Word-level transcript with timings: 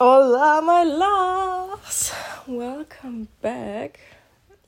Hola, 0.00 0.60
my 0.62 0.84
loves! 0.84 2.12
Welcome 2.46 3.26
back. 3.42 3.98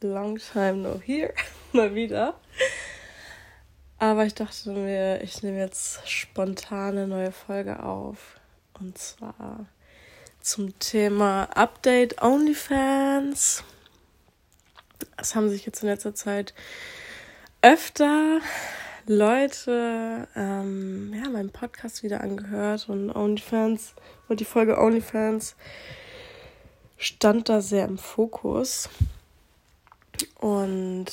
Long 0.03 0.39
time 0.39 0.83
no 0.83 0.99
here. 0.99 1.33
Mal 1.73 1.95
wieder. 1.95 2.35
Aber 4.01 4.27
ich 4.27 4.35
dachte 4.35 4.71
mir, 4.71 5.23
ich 5.23 5.41
nehme 5.45 5.61
jetzt 5.61 6.01
spontane 6.09 7.07
neue 7.07 7.31
Folge 7.31 7.81
auf. 7.81 8.41
Und 8.81 8.99
zwar 8.99 9.67
zum 10.41 10.77
Thema 10.81 11.45
Update 11.55 12.21
OnlyFans. 12.21 13.63
Es 15.17 15.37
haben 15.37 15.49
sich 15.49 15.65
jetzt 15.65 15.85
in 15.85 15.91
letzter 15.91 16.13
Zeit 16.13 16.55
öfter 17.63 18.41
Leute 19.07 20.27
ähm, 20.35 21.15
ja, 21.15 21.31
meinen 21.31 21.51
Podcast 21.51 22.03
wieder 22.03 22.21
angehört 22.21 22.89
und 22.89 23.15
OnlyFans 23.15 23.95
und 24.31 24.41
die 24.41 24.45
Folge 24.45 24.79
OnlyFans 24.79 25.57
stand 26.97 27.49
da 27.49 27.61
sehr 27.61 27.87
im 27.87 27.99
Fokus. 27.99 28.89
Und 30.39 31.07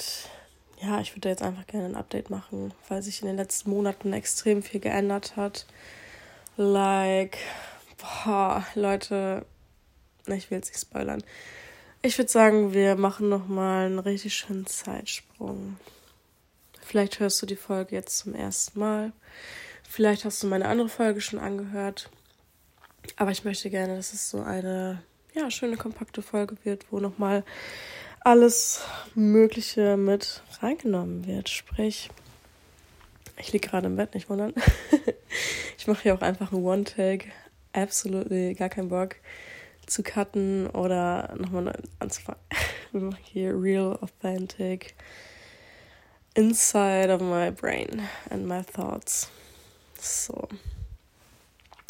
ja, 0.82 1.02
ich 1.02 1.16
würde 1.16 1.30
jetzt 1.30 1.42
einfach 1.42 1.66
gerne 1.66 1.88
ein 1.88 1.96
Update 1.96 2.30
machen, 2.30 2.74
weil 2.88 3.02
sich 3.02 3.22
in 3.22 3.28
den 3.28 3.38
letzten 3.38 3.72
Monaten 3.72 4.14
extrem 4.14 4.62
viel 4.62 4.80
geändert 4.80 5.36
hat. 5.36 5.66
Like, 6.58 7.38
boah, 7.98 8.66
Leute, 8.76 9.46
ich 10.28 10.52
will 10.52 10.60
jetzt 10.60 10.70
nicht 10.70 10.82
spoilern. 10.82 11.24
Ich 12.04 12.18
würde 12.18 12.30
sagen, 12.30 12.74
wir 12.74 12.96
machen 12.96 13.30
nochmal 13.30 13.88
einen 13.88 14.00
richtig 14.00 14.36
schönen 14.36 14.68
Zeitsprung. 14.68 15.78
Vielleicht 16.82 17.20
hörst 17.20 17.42
du 17.42 17.48
die 17.48 17.56
Folge 17.56 17.96
jetzt 17.96 18.20
zum 18.20 18.36
ersten 18.36 18.80
Mal. 18.80 19.12
Vielleicht 19.90 20.26
hast 20.26 20.44
du 20.44 20.48
meine 20.48 20.68
andere 20.68 20.90
Folge 20.90 21.22
schon 21.22 21.40
angehört. 21.40 22.10
Aber 23.16 23.32
ich 23.32 23.44
möchte 23.44 23.70
gerne, 23.70 23.96
dass 23.96 24.14
es 24.14 24.30
so 24.30 24.42
eine 24.42 25.02
ja, 25.34 25.50
schöne, 25.52 25.78
kompakte 25.78 26.22
Folge 26.22 26.58
wird, 26.64 26.86
wo 26.92 27.00
nochmal 27.00 27.44
alles 28.22 28.82
Mögliche 29.16 29.98
mit 29.98 30.42
reingenommen 30.62 31.26
wird. 31.26 31.50
Sprich, 31.50 32.10
ich 33.38 33.54
liege 33.54 33.70
gerade 33.70 33.88
im 33.88 33.96
Bett, 33.96 34.14
nicht 34.14 34.30
wundern. 34.30 34.54
ich 35.78 35.88
mache 35.88 36.04
hier 36.04 36.16
auch 36.16 36.22
einfach 36.22 36.52
einen 36.52 36.64
One-Take. 36.64 37.30
Absolutely 37.74 38.54
gar 38.56 38.70
keinen 38.70 38.90
Bock 38.90 39.16
zu 39.86 40.04
cutten 40.04 40.68
oder 40.68 41.34
nochmal 41.38 41.74
anzufangen. 42.00 42.42
Wir 42.92 43.02
machen 43.02 43.20
hier 43.24 43.60
Real 43.60 43.98
Authentic 44.02 44.96
inside 46.36 47.10
of 47.10 47.22
my 47.22 47.50
brain 47.50 48.08
and 48.30 48.48
my 48.48 48.62
thoughts. 48.62 49.30
So. 50.00 50.48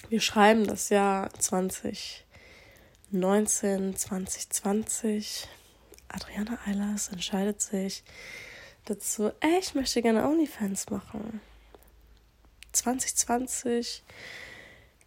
Wir 0.10 0.22
schreiben 0.22 0.66
das 0.66 0.90
Jahr 0.90 1.32
2019, 1.34 3.96
2020. 3.96 5.48
Adriana 6.08 6.58
Eilers 6.66 7.10
entscheidet 7.10 7.62
sich 7.62 8.04
dazu, 8.86 9.32
ey, 9.42 9.60
ich 9.60 9.76
möchte 9.76 10.02
gerne 10.02 10.26
OnlyFans 10.26 10.90
machen. 10.90 11.42
2020 12.72 14.04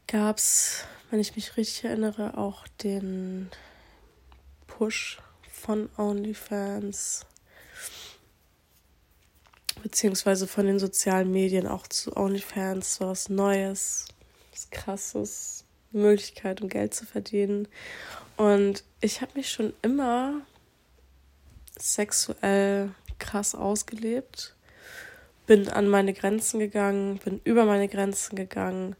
gab 0.06 0.36
es, 0.36 0.84
wenn 1.10 1.20
ich 1.20 1.34
mich 1.34 1.56
richtig 1.56 1.84
erinnere, 1.84 2.36
auch 2.36 2.69
den 2.82 3.48
Push 4.66 5.19
von 5.50 5.88
OnlyFans 5.97 7.25
beziehungsweise 9.82 10.47
von 10.47 10.66
den 10.66 10.78
sozialen 10.78 11.30
Medien 11.30 11.66
auch 11.66 11.86
zu 11.86 12.16
OnlyFans, 12.16 12.97
so 12.97 13.08
was 13.08 13.28
Neues, 13.28 14.06
was 14.61 14.70
Krasses, 14.70 15.64
Möglichkeit, 15.92 16.61
um 16.61 16.69
Geld 16.69 16.94
zu 16.94 17.06
verdienen. 17.06 17.66
Und 18.36 18.84
ich 19.00 19.20
habe 19.20 19.33
mich 19.34 19.50
schon 19.50 19.72
immer 19.83 20.42
sexuell 21.78 22.91
krass 23.19 23.55
ausgelebt, 23.55 24.54
bin 25.47 25.69
an 25.69 25.88
meine 25.88 26.12
Grenzen 26.12 26.60
gegangen, 26.60 27.19
bin 27.25 27.41
über 27.44 27.65
meine 27.65 27.88
Grenzen 27.88 28.37
gegangen, 28.37 28.97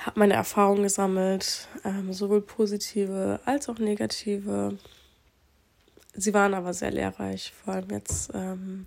habe 0.00 0.18
meine 0.18 0.34
Erfahrungen 0.34 0.84
gesammelt, 0.84 1.68
ähm, 1.84 2.12
sowohl 2.12 2.40
positive 2.40 3.40
als 3.44 3.68
auch 3.68 3.78
negative. 3.78 4.78
Sie 6.14 6.34
waren 6.34 6.54
aber 6.54 6.72
sehr 6.72 6.90
lehrreich, 6.90 7.52
vor 7.52 7.74
allem 7.74 7.90
jetzt 7.90 8.30
ähm, 8.34 8.86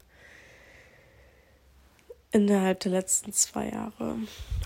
innerhalb 2.32 2.80
der 2.82 2.92
letzten 2.92 3.34
zwei 3.34 3.70
Jahre. 3.70 4.18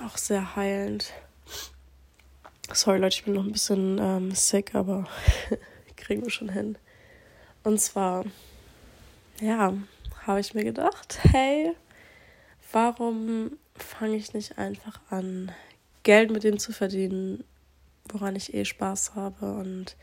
Auch 0.04 0.18
sehr 0.18 0.56
heilend. 0.56 1.14
Sorry 2.74 3.00
Leute, 3.00 3.18
ich 3.18 3.26
bin 3.26 3.34
noch 3.34 3.44
ein 3.44 3.52
bisschen 3.52 3.98
ähm, 4.00 4.32
sick, 4.32 4.76
aber 4.76 5.08
kriegen 5.98 6.24
wir 6.24 6.30
schon 6.30 6.50
hin. 6.50 6.78
Und 7.64 7.80
zwar, 7.80 8.26
ja, 9.40 9.74
habe 10.26 10.40
ich 10.40 10.54
mir 10.54 10.64
gedacht, 10.64 11.20
hey, 11.24 11.76
warum 12.72 13.58
fange 13.76 14.16
ich 14.16 14.34
nicht 14.34 14.58
einfach 14.58 15.00
an, 15.10 15.52
Geld 16.04 16.32
mit 16.32 16.44
dem 16.44 16.58
zu 16.58 16.72
verdienen, 16.72 17.44
woran 18.06 18.36
ich 18.36 18.54
eh 18.54 18.66
Spaß 18.66 19.16
habe. 19.16 19.54
Und 19.54 19.96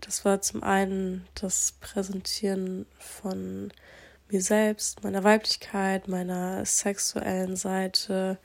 das 0.00 0.24
war 0.24 0.40
zum 0.40 0.62
einen 0.62 1.26
das 1.34 1.74
Präsentieren 1.80 2.86
von 2.98 3.72
mir 4.32 4.42
selbst, 4.42 5.04
meiner 5.04 5.24
Weiblichkeit, 5.24 6.08
meiner 6.08 6.64
sexuellen 6.64 7.56
Seite, 7.56 8.38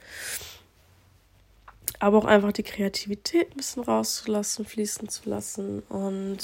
aber 1.99 2.17
auch 2.17 2.25
einfach 2.25 2.51
die 2.51 2.63
Kreativität 2.63 3.51
ein 3.51 3.57
bisschen 3.57 3.83
rauszulassen, 3.83 4.65
fließen 4.65 5.09
zu 5.09 5.29
lassen 5.29 5.79
und 5.83 6.39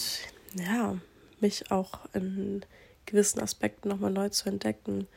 ja, 0.56 0.98
mich 1.40 1.72
auch 1.72 2.00
in 2.14 2.66
gewissen 3.06 3.40
Aspekten 3.40 3.90
nochmal 3.90 4.12
neu 4.12 4.30
zu 4.30 4.50
entdecken. 4.50 5.08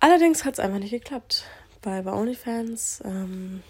Allerdings 0.00 0.44
hat 0.44 0.54
es 0.54 0.60
einfach 0.60 0.78
nicht 0.78 0.90
geklappt. 0.90 1.44
Bei, 1.82 2.02
bei 2.02 2.12
OnlyFans 2.12 3.02
ähm, 3.04 3.62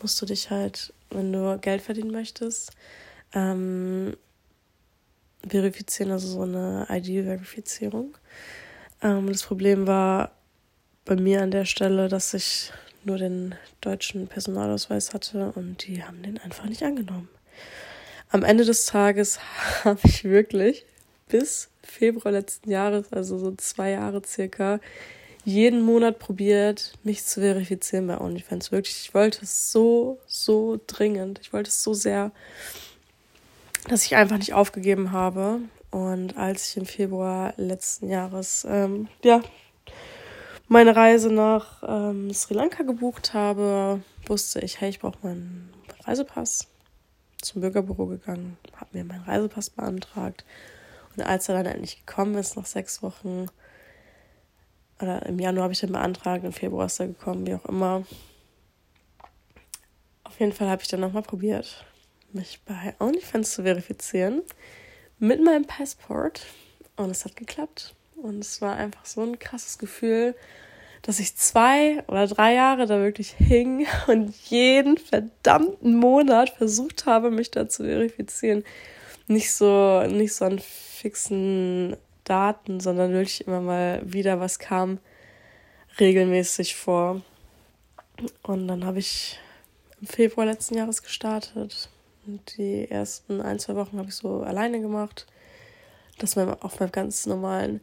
musst 0.00 0.20
du 0.20 0.26
dich 0.26 0.50
halt, 0.50 0.92
wenn 1.10 1.32
du 1.32 1.58
Geld 1.58 1.82
verdienen 1.82 2.10
möchtest, 2.10 2.72
ähm, 3.34 4.16
verifizieren, 5.46 6.12
also 6.12 6.28
so 6.28 6.42
eine 6.42 6.86
ID-Verifizierung. 6.90 8.16
Ähm, 9.02 9.28
das 9.28 9.42
Problem 9.42 9.86
war 9.86 10.32
bei 11.04 11.16
mir 11.16 11.42
an 11.42 11.50
der 11.50 11.64
Stelle, 11.64 12.08
dass 12.08 12.34
ich 12.34 12.72
nur 13.04 13.18
den 13.18 13.54
deutschen 13.80 14.26
Personalausweis 14.26 15.14
hatte 15.14 15.52
und 15.54 15.86
die 15.86 16.04
haben 16.04 16.22
den 16.22 16.38
einfach 16.38 16.66
nicht 16.66 16.82
angenommen. 16.82 17.28
Am 18.28 18.44
Ende 18.44 18.64
des 18.64 18.86
Tages 18.86 19.40
habe 19.84 20.00
ich 20.04 20.24
wirklich 20.24 20.84
bis 21.28 21.68
Februar 21.82 22.32
letzten 22.32 22.70
Jahres, 22.70 23.12
also 23.12 23.38
so 23.38 23.52
zwei 23.52 23.90
Jahre 23.90 24.22
circa, 24.24 24.80
jeden 25.44 25.80
Monat 25.80 26.18
probiert, 26.18 26.92
mich 27.02 27.24
zu 27.24 27.40
verifizieren 27.40 28.06
bei 28.06 28.20
OnlyFans. 28.20 28.72
Wirklich, 28.72 29.00
ich 29.06 29.14
wollte 29.14 29.44
es 29.44 29.72
so, 29.72 30.18
so 30.26 30.78
dringend. 30.86 31.40
Ich 31.42 31.52
wollte 31.52 31.68
es 31.68 31.82
so 31.82 31.94
sehr 31.94 32.30
dass 33.88 34.04
ich 34.04 34.16
einfach 34.16 34.38
nicht 34.38 34.54
aufgegeben 34.54 35.12
habe. 35.12 35.60
Und 35.90 36.36
als 36.36 36.70
ich 36.70 36.76
im 36.76 36.86
Februar 36.86 37.52
letzten 37.56 38.08
Jahres 38.08 38.66
ähm, 38.68 39.08
ja, 39.24 39.40
meine 40.68 40.94
Reise 40.94 41.32
nach 41.32 41.82
ähm, 41.86 42.32
Sri 42.32 42.54
Lanka 42.54 42.84
gebucht 42.84 43.34
habe, 43.34 44.02
wusste 44.26 44.60
ich, 44.60 44.80
hey, 44.80 44.90
ich 44.90 45.00
brauche 45.00 45.18
meinen 45.22 45.72
Reisepass. 46.04 46.68
Zum 47.42 47.62
Bürgerbüro 47.62 48.06
gegangen, 48.06 48.58
habe 48.76 48.90
mir 48.92 49.04
meinen 49.04 49.24
Reisepass 49.24 49.70
beantragt. 49.70 50.44
Und 51.16 51.24
als 51.24 51.48
er 51.48 51.56
dann 51.56 51.66
endlich 51.66 52.04
gekommen 52.04 52.34
ist, 52.36 52.56
nach 52.56 52.66
sechs 52.66 53.02
Wochen, 53.02 53.46
oder 55.00 55.24
im 55.26 55.38
Januar 55.38 55.64
habe 55.64 55.72
ich 55.72 55.80
den 55.80 55.92
beantragt, 55.92 56.44
im 56.44 56.52
Februar 56.52 56.86
ist 56.86 57.00
er 57.00 57.08
gekommen, 57.08 57.46
wie 57.46 57.54
auch 57.54 57.64
immer. 57.64 58.04
Auf 60.22 60.38
jeden 60.38 60.52
Fall 60.52 60.68
habe 60.68 60.82
ich 60.82 60.88
dann 60.88 61.00
nochmal 61.00 61.22
probiert 61.22 61.86
mich 62.34 62.60
bei 62.64 62.94
OnlyFans 62.98 63.52
zu 63.52 63.62
verifizieren 63.62 64.42
mit 65.18 65.42
meinem 65.42 65.66
Passport 65.66 66.46
und 66.96 67.10
es 67.10 67.24
hat 67.24 67.36
geklappt. 67.36 67.94
Und 68.16 68.40
es 68.40 68.60
war 68.60 68.76
einfach 68.76 69.06
so 69.06 69.22
ein 69.22 69.38
krasses 69.38 69.78
Gefühl, 69.78 70.34
dass 71.02 71.20
ich 71.20 71.36
zwei 71.36 72.04
oder 72.08 72.26
drei 72.26 72.54
Jahre 72.54 72.86
da 72.86 72.98
wirklich 72.98 73.32
hing 73.32 73.86
und 74.06 74.34
jeden 74.50 74.98
verdammten 74.98 75.96
Monat 75.96 76.50
versucht 76.50 77.06
habe, 77.06 77.30
mich 77.30 77.50
da 77.50 77.68
zu 77.68 77.84
verifizieren. 77.84 78.64
Nicht 79.26 79.52
so, 79.52 80.02
nicht 80.02 80.34
so 80.34 80.44
an 80.44 80.58
fixen 80.58 81.96
Daten, 82.24 82.80
sondern 82.80 83.12
wirklich 83.12 83.46
immer 83.46 83.60
mal 83.60 84.02
wieder 84.04 84.40
was 84.40 84.58
kam 84.58 84.98
regelmäßig 85.98 86.76
vor. 86.76 87.22
Und 88.42 88.68
dann 88.68 88.84
habe 88.84 88.98
ich 88.98 89.38
im 90.00 90.06
Februar 90.06 90.46
letzten 90.46 90.76
Jahres 90.76 91.02
gestartet 91.02 91.88
die 92.56 92.90
ersten 92.90 93.40
ein, 93.40 93.58
zwei 93.58 93.76
Wochen 93.76 93.98
habe 93.98 94.08
ich 94.08 94.14
so 94.14 94.42
alleine 94.42 94.80
gemacht. 94.80 95.26
Das 96.18 96.36
war 96.36 96.58
auf 96.64 96.80
meinem 96.80 96.92
ganz 96.92 97.26
normalen 97.26 97.80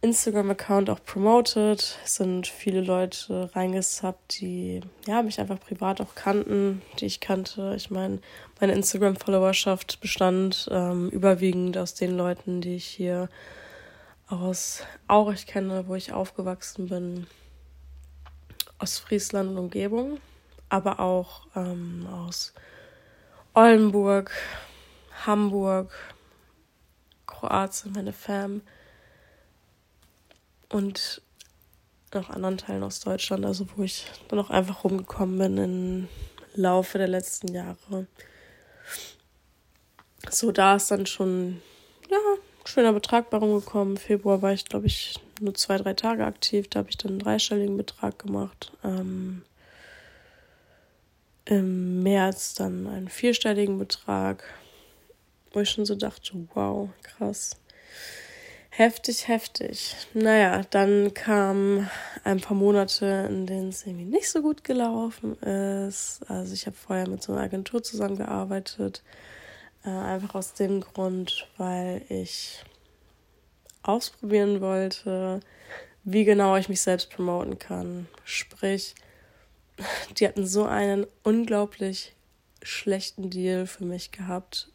Instagram-Account 0.00 0.90
auch 0.90 1.02
promoted. 1.04 1.98
Es 2.04 2.16
sind 2.16 2.46
viele 2.46 2.80
Leute 2.80 3.50
reingesubbt, 3.54 4.40
die 4.40 4.80
ja, 5.06 5.22
mich 5.22 5.40
einfach 5.40 5.58
privat 5.58 6.00
auch 6.00 6.14
kannten, 6.14 6.82
die 6.98 7.06
ich 7.06 7.20
kannte. 7.20 7.74
Ich 7.76 7.90
meine, 7.90 8.20
meine 8.60 8.74
Instagram-Followerschaft 8.74 10.00
bestand 10.00 10.68
ähm, 10.70 11.08
überwiegend 11.10 11.76
aus 11.78 11.94
den 11.94 12.16
Leuten, 12.16 12.60
die 12.60 12.76
ich 12.76 12.86
hier 12.86 13.28
aus 14.28 14.82
Aurich 15.08 15.46
kenne, 15.46 15.88
wo 15.88 15.94
ich 15.94 16.12
aufgewachsen 16.12 16.88
bin, 16.88 17.26
aus 18.78 18.98
Friesland 18.98 19.50
und 19.50 19.58
Umgebung, 19.58 20.20
aber 20.68 21.00
auch 21.00 21.46
ähm, 21.56 22.06
aus 22.06 22.54
Oldenburg, 23.58 24.30
Hamburg, 25.26 25.90
Kroatien, 27.26 27.92
meine 27.92 28.12
Fam 28.12 28.62
und 30.68 31.20
noch 32.14 32.30
anderen 32.30 32.56
Teilen 32.56 32.84
aus 32.84 33.00
Deutschland, 33.00 33.44
also 33.44 33.66
wo 33.74 33.82
ich 33.82 34.06
dann 34.28 34.38
auch 34.38 34.50
einfach 34.50 34.84
rumgekommen 34.84 35.38
bin 35.38 35.58
im 35.58 36.08
Laufe 36.54 36.98
der 36.98 37.08
letzten 37.08 37.52
Jahre. 37.52 38.06
So, 40.30 40.52
da 40.52 40.76
ist 40.76 40.92
dann 40.92 41.06
schon, 41.06 41.60
ja, 42.08 42.18
schöner 42.64 42.92
Betrag 42.92 43.28
bei 43.28 43.38
rumgekommen. 43.38 43.94
Im 43.94 44.00
Februar 44.00 44.40
war 44.40 44.52
ich, 44.52 44.66
glaube 44.66 44.86
ich, 44.86 45.18
nur 45.40 45.54
zwei, 45.54 45.78
drei 45.78 45.94
Tage 45.94 46.24
aktiv. 46.24 46.68
Da 46.70 46.78
habe 46.78 46.90
ich 46.90 46.96
dann 46.96 47.10
einen 47.10 47.18
dreistelligen 47.18 47.76
Betrag 47.76 48.20
gemacht. 48.20 48.70
Ähm, 48.84 49.42
Im 51.48 52.02
März 52.02 52.52
dann 52.52 52.86
einen 52.86 53.08
vierstelligen 53.08 53.78
Betrag, 53.78 54.44
wo 55.52 55.60
ich 55.60 55.70
schon 55.70 55.86
so 55.86 55.94
dachte, 55.94 56.32
wow, 56.52 56.90
krass. 57.02 57.56
Heftig, 58.68 59.28
heftig. 59.28 59.96
Naja, 60.12 60.60
dann 60.68 61.14
kamen 61.14 61.88
ein 62.22 62.40
paar 62.40 62.56
Monate, 62.56 63.26
in 63.30 63.46
denen 63.46 63.70
es 63.70 63.86
irgendwie 63.86 64.04
nicht 64.04 64.28
so 64.28 64.42
gut 64.42 64.62
gelaufen 64.62 65.36
ist. 65.40 66.20
Also 66.28 66.52
ich 66.52 66.66
habe 66.66 66.76
vorher 66.76 67.08
mit 67.08 67.22
so 67.22 67.32
einer 67.32 67.40
Agentur 67.40 67.82
zusammengearbeitet. 67.82 69.02
Äh, 69.86 69.88
einfach 69.88 70.34
aus 70.34 70.52
dem 70.52 70.82
Grund, 70.82 71.48
weil 71.56 72.02
ich 72.10 72.62
ausprobieren 73.82 74.60
wollte, 74.60 75.40
wie 76.04 76.24
genau 76.26 76.56
ich 76.58 76.68
mich 76.68 76.82
selbst 76.82 77.08
promoten 77.10 77.58
kann. 77.58 78.06
Sprich, 78.22 78.94
die 80.18 80.26
hatten 80.26 80.46
so 80.46 80.64
einen 80.64 81.06
unglaublich 81.22 82.14
schlechten 82.62 83.30
Deal 83.30 83.66
für 83.66 83.84
mich 83.84 84.10
gehabt. 84.10 84.70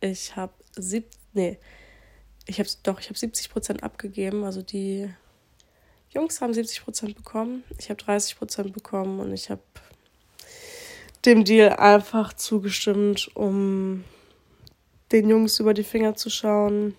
Ich 0.00 0.36
habe 0.36 0.52
sieb, 0.76 1.06
nee, 1.32 1.58
ich 2.46 2.58
habe 2.58 2.68
doch, 2.82 3.00
ich 3.00 3.08
habe 3.08 3.18
70 3.18 3.50
Prozent 3.50 3.82
abgegeben. 3.82 4.44
Also 4.44 4.62
die 4.62 5.08
Jungs 6.10 6.40
haben 6.40 6.54
70 6.54 6.84
Prozent 6.84 7.16
bekommen, 7.16 7.64
ich 7.78 7.90
habe 7.90 8.02
30 8.02 8.38
Prozent 8.38 8.72
bekommen 8.72 9.20
und 9.20 9.32
ich 9.32 9.50
habe 9.50 9.62
dem 11.24 11.44
Deal 11.44 11.70
einfach 11.70 12.32
zugestimmt, 12.32 13.30
um 13.34 14.04
den 15.12 15.28
Jungs 15.28 15.58
über 15.58 15.74
die 15.74 15.84
Finger 15.84 16.14
zu 16.14 16.30
schauen, 16.30 16.94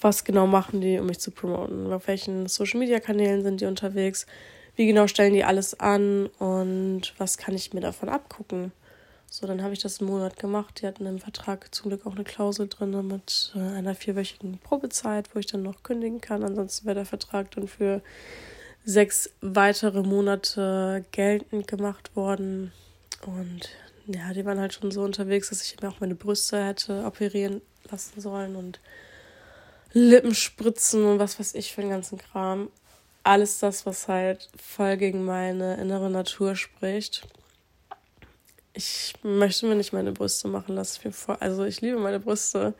was 0.00 0.24
genau 0.24 0.46
machen 0.46 0.80
die, 0.80 0.98
um 0.98 1.06
mich 1.06 1.18
zu 1.18 1.30
promoten, 1.30 1.92
auf 1.92 2.06
welchen 2.06 2.46
Social 2.46 2.78
Media 2.78 3.00
Kanälen 3.00 3.42
sind 3.42 3.60
die 3.60 3.66
unterwegs, 3.66 4.26
wie 4.78 4.86
genau 4.86 5.08
stellen 5.08 5.34
die 5.34 5.42
alles 5.42 5.78
an 5.80 6.26
und 6.38 7.12
was 7.18 7.36
kann 7.36 7.54
ich 7.56 7.74
mir 7.74 7.80
davon 7.80 8.08
abgucken. 8.08 8.70
So, 9.28 9.46
dann 9.46 9.62
habe 9.62 9.74
ich 9.74 9.80
das 9.80 10.00
einen 10.00 10.08
Monat 10.08 10.38
gemacht. 10.38 10.80
Die 10.80 10.86
hatten 10.86 11.04
im 11.04 11.18
Vertrag 11.18 11.74
zum 11.74 11.90
Glück 11.90 12.06
auch 12.06 12.14
eine 12.14 12.22
Klausel 12.22 12.68
drin 12.68 13.08
mit 13.08 13.52
äh, 13.56 13.58
einer 13.58 13.96
vierwöchigen 13.96 14.58
Probezeit, 14.58 15.34
wo 15.34 15.40
ich 15.40 15.46
dann 15.46 15.62
noch 15.62 15.82
kündigen 15.82 16.20
kann. 16.20 16.44
Ansonsten 16.44 16.86
wäre 16.86 16.94
der 16.94 17.06
Vertrag 17.06 17.50
dann 17.50 17.66
für 17.66 18.02
sechs 18.84 19.30
weitere 19.40 20.02
Monate 20.02 21.04
geltend 21.10 21.66
gemacht 21.66 22.14
worden. 22.14 22.72
Und 23.26 23.68
ja, 24.06 24.32
die 24.32 24.46
waren 24.46 24.60
halt 24.60 24.74
schon 24.74 24.92
so 24.92 25.02
unterwegs, 25.02 25.50
dass 25.50 25.62
ich 25.62 25.78
mir 25.82 25.88
auch 25.88 26.00
meine 26.00 26.14
Brüste 26.14 26.64
hätte 26.64 27.04
operieren 27.04 27.62
lassen 27.90 28.20
sollen 28.20 28.54
und 28.54 28.78
Lippenspritzen 29.92 31.04
und 31.04 31.18
was 31.18 31.40
weiß 31.40 31.56
ich 31.56 31.74
für 31.74 31.80
den 31.80 31.90
ganzen 31.90 32.18
Kram. 32.18 32.70
Alles 33.28 33.58
das, 33.58 33.84
was 33.84 34.08
halt 34.08 34.48
voll 34.56 34.96
gegen 34.96 35.24
meine 35.24 35.76
innere 35.76 36.10
Natur 36.10 36.56
spricht 36.56 37.26
ich 38.78 39.12
möchte 39.24 39.66
mir 39.66 39.74
nicht 39.74 39.92
meine 39.92 40.12
Brüste 40.12 40.46
machen 40.46 40.76
lassen. 40.76 41.12
Also 41.40 41.64
ich 41.64 41.80
liebe 41.80 41.98
meine 41.98 42.20
Brüste. 42.20 42.74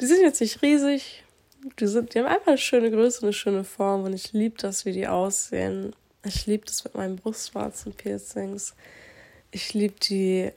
Die 0.00 0.06
sind 0.06 0.22
jetzt 0.22 0.40
nicht 0.40 0.60
riesig. 0.60 1.22
Die, 1.78 1.86
sind, 1.86 2.12
die 2.12 2.18
haben 2.18 2.26
einfach 2.26 2.48
eine 2.48 2.58
schöne 2.58 2.90
Größe, 2.90 3.22
eine 3.22 3.32
schöne 3.32 3.62
Form 3.62 4.02
und 4.02 4.12
ich 4.12 4.32
liebe 4.32 4.56
das, 4.58 4.84
wie 4.84 4.92
die 4.92 5.06
aussehen. 5.06 5.94
Ich 6.24 6.46
liebe 6.46 6.64
das 6.66 6.82
mit 6.82 6.96
meinen 6.96 7.14
Brustwarzen-Piercings. 7.14 8.74
Ich 9.52 9.72
liebe 9.72 9.94
die 10.00 10.50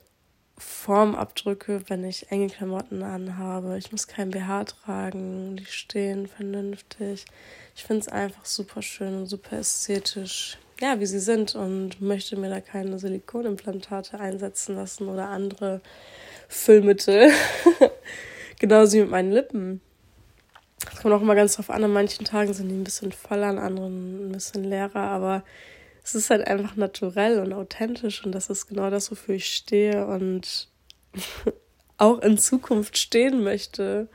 Formabdrücke, 0.58 1.82
wenn 1.88 2.04
ich 2.04 2.32
enge 2.32 2.48
Klamotten 2.48 3.04
anhabe. 3.04 3.78
Ich 3.78 3.92
muss 3.92 4.08
kein 4.08 4.32
BH 4.32 4.66
tragen. 4.66 5.58
Die 5.58 5.66
stehen 5.66 6.28
vernünftig. 6.28 7.26
Ich 7.76 7.84
finde 7.84 8.02
es 8.02 8.08
einfach 8.08 8.46
super 8.46 8.82
schön 8.82 9.16
und 9.16 9.26
super 9.26 9.58
ästhetisch 9.58 10.58
ja, 10.84 11.00
wie 11.00 11.06
sie 11.06 11.20
sind 11.20 11.56
und 11.56 12.02
möchte 12.02 12.36
mir 12.36 12.50
da 12.50 12.60
keine 12.60 13.00
Silikonimplantate 13.00 14.20
einsetzen 14.20 14.76
lassen 14.76 15.08
oder 15.08 15.30
andere 15.30 15.82
Füllmittel. 16.50 17.32
Genauso 18.60 18.98
wie 18.98 19.02
mit 19.02 19.12
meinen 19.12 19.32
Lippen. 19.32 19.82
Das 20.84 21.02
kommt 21.02 21.14
auch 21.14 21.22
immer 21.22 21.36
ganz 21.36 21.56
drauf 21.56 21.70
an. 21.70 21.86
An 21.86 21.94
manchen 21.94 22.26
Tagen 22.26 22.54
sind 22.54 22.68
die 22.68 22.76
ein 22.76 22.84
bisschen 22.84 23.14
voller, 23.14 23.48
an 23.48 23.60
anderen 23.60 24.28
ein 24.28 24.32
bisschen 24.34 24.66
leerer, 24.66 25.00
aber 25.00 25.44
es 26.04 26.16
ist 26.16 26.30
halt 26.30 26.48
einfach 26.48 26.76
naturell 26.76 27.40
und 27.40 27.54
authentisch 27.54 28.26
und 28.26 28.34
das 28.34 28.50
ist 28.50 28.68
genau 28.68 28.90
das, 28.90 29.10
wofür 29.10 29.36
ich 29.36 29.56
stehe 29.56 30.06
und 30.06 30.68
auch 31.98 32.20
in 32.20 32.38
Zukunft 32.38 32.98
stehen 32.98 33.44
möchte. 33.44 34.08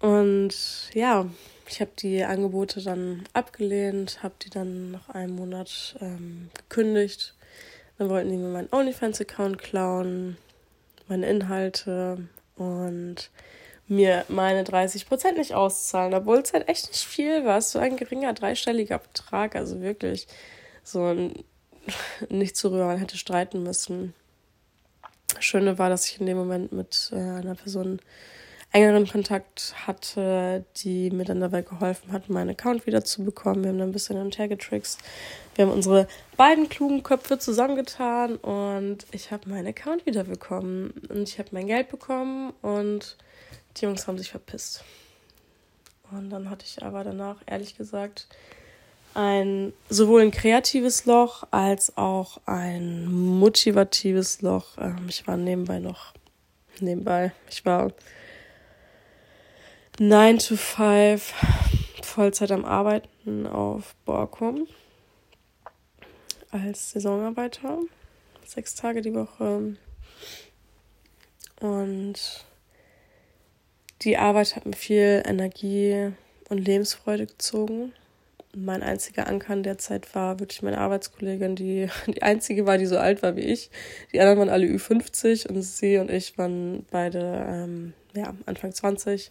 Und 0.00 0.54
ja, 0.94 1.26
ich 1.68 1.80
habe 1.80 1.90
die 1.98 2.24
Angebote 2.24 2.82
dann 2.82 3.24
abgelehnt, 3.32 4.22
habe 4.22 4.34
die 4.42 4.50
dann 4.50 4.92
nach 4.92 5.08
einem 5.10 5.36
Monat 5.36 5.96
ähm, 6.00 6.50
gekündigt. 6.54 7.34
Dann 7.98 8.08
wollten 8.08 8.30
die 8.30 8.36
mir 8.36 8.48
meinen 8.48 8.72
OnlyFans-Account 8.72 9.58
klauen, 9.58 10.36
meine 11.08 11.28
Inhalte 11.28 12.28
und 12.56 13.30
mir 13.88 14.24
meine 14.28 14.64
30% 14.64 15.32
nicht 15.32 15.54
auszahlen, 15.54 16.14
obwohl 16.14 16.38
es 16.38 16.52
halt 16.52 16.68
echt 16.68 16.88
nicht 16.88 17.04
viel 17.04 17.44
war. 17.44 17.60
so 17.60 17.78
ein 17.78 17.96
geringer 17.96 18.32
dreistelliger 18.34 18.98
Betrag, 18.98 19.56
also 19.56 19.80
wirklich 19.80 20.26
so 20.84 21.04
ein 21.06 21.44
nicht 22.28 22.56
zu 22.56 22.70
rühren, 22.70 22.98
hätte 22.98 23.16
streiten 23.16 23.62
müssen. 23.62 24.14
Das 25.34 25.44
Schöne 25.44 25.78
war, 25.78 25.88
dass 25.88 26.08
ich 26.08 26.20
in 26.20 26.26
dem 26.26 26.36
Moment 26.36 26.72
mit 26.72 27.10
äh, 27.12 27.16
einer 27.16 27.54
Person 27.54 28.00
engeren 28.70 29.08
Kontakt 29.08 29.74
hatte, 29.86 30.64
die 30.76 31.10
mir 31.10 31.24
dann 31.24 31.40
dabei 31.40 31.62
geholfen 31.62 32.12
hat, 32.12 32.28
meinen 32.28 32.50
Account 32.50 32.86
wieder 32.86 33.02
zu 33.02 33.24
bekommen. 33.24 33.62
Wir 33.62 33.70
haben 33.70 33.78
dann 33.78 33.88
ein 33.88 33.92
bisschen 33.92 34.16
hin 34.16 34.26
und 34.26 34.38
her 34.38 34.48
getrickst. 34.48 35.00
Wir 35.54 35.64
haben 35.66 35.72
unsere 35.72 36.06
beiden 36.36 36.68
klugen 36.68 37.02
Köpfe 37.02 37.38
zusammengetan 37.38 38.36
und 38.36 39.06
ich 39.10 39.30
habe 39.30 39.48
meinen 39.48 39.68
Account 39.68 40.04
wieder 40.04 40.24
bekommen. 40.24 40.92
Und 41.08 41.28
ich 41.28 41.38
habe 41.38 41.48
mein 41.52 41.66
Geld 41.66 41.88
bekommen 41.88 42.52
und 42.60 43.16
die 43.78 43.84
Jungs 43.84 44.06
haben 44.06 44.18
sich 44.18 44.30
verpisst. 44.30 44.84
Und 46.10 46.30
dann 46.30 46.48
hatte 46.48 46.64
ich 46.66 46.82
aber 46.82 47.04
danach, 47.04 47.36
ehrlich 47.46 47.76
gesagt, 47.76 48.28
ein 49.14 49.72
sowohl 49.88 50.22
ein 50.22 50.30
kreatives 50.30 51.06
Loch 51.06 51.44
als 51.50 51.96
auch 51.96 52.40
ein 52.46 53.06
motivatives 53.10 54.42
Loch. 54.42 54.78
Ähm, 54.78 55.06
ich 55.08 55.26
war 55.26 55.36
nebenbei 55.36 55.78
noch 55.80 56.14
nebenbei. 56.80 57.32
Ich 57.50 57.64
war 57.64 57.92
9 59.98 60.38
to 60.38 60.56
5 60.56 61.34
Vollzeit 62.02 62.52
am 62.52 62.64
Arbeiten 62.64 63.46
auf 63.46 63.94
Borkum 64.04 64.66
als 66.50 66.92
Saisonarbeiter. 66.92 67.78
Sechs 68.46 68.74
Tage 68.74 69.02
die 69.02 69.14
Woche. 69.14 69.76
Und 71.60 72.46
die 74.02 74.16
Arbeit 74.16 74.56
hat 74.56 74.66
mir 74.66 74.76
viel 74.76 75.22
Energie 75.26 76.10
und 76.48 76.58
Lebensfreude 76.58 77.26
gezogen. 77.26 77.92
Mein 78.56 78.82
einziger 78.82 79.26
Anker 79.26 79.52
in 79.52 79.62
der 79.62 79.78
Zeit 79.78 80.14
war 80.14 80.40
wirklich 80.40 80.62
meine 80.62 80.78
Arbeitskollegin, 80.78 81.56
die 81.56 81.88
die 82.06 82.22
einzige 82.22 82.66
war, 82.66 82.78
die 82.78 82.86
so 82.86 82.98
alt 82.98 83.22
war 83.22 83.36
wie 83.36 83.42
ich. 83.42 83.70
Die 84.12 84.20
anderen 84.20 84.38
waren 84.38 84.48
alle 84.48 84.66
Ü50 84.66 85.48
und 85.48 85.62
sie 85.62 85.98
und 85.98 86.10
ich 86.10 86.38
waren 86.38 86.86
beide 86.90 87.46
ähm, 87.48 87.92
ja, 88.14 88.34
Anfang 88.46 88.72
20 88.72 89.30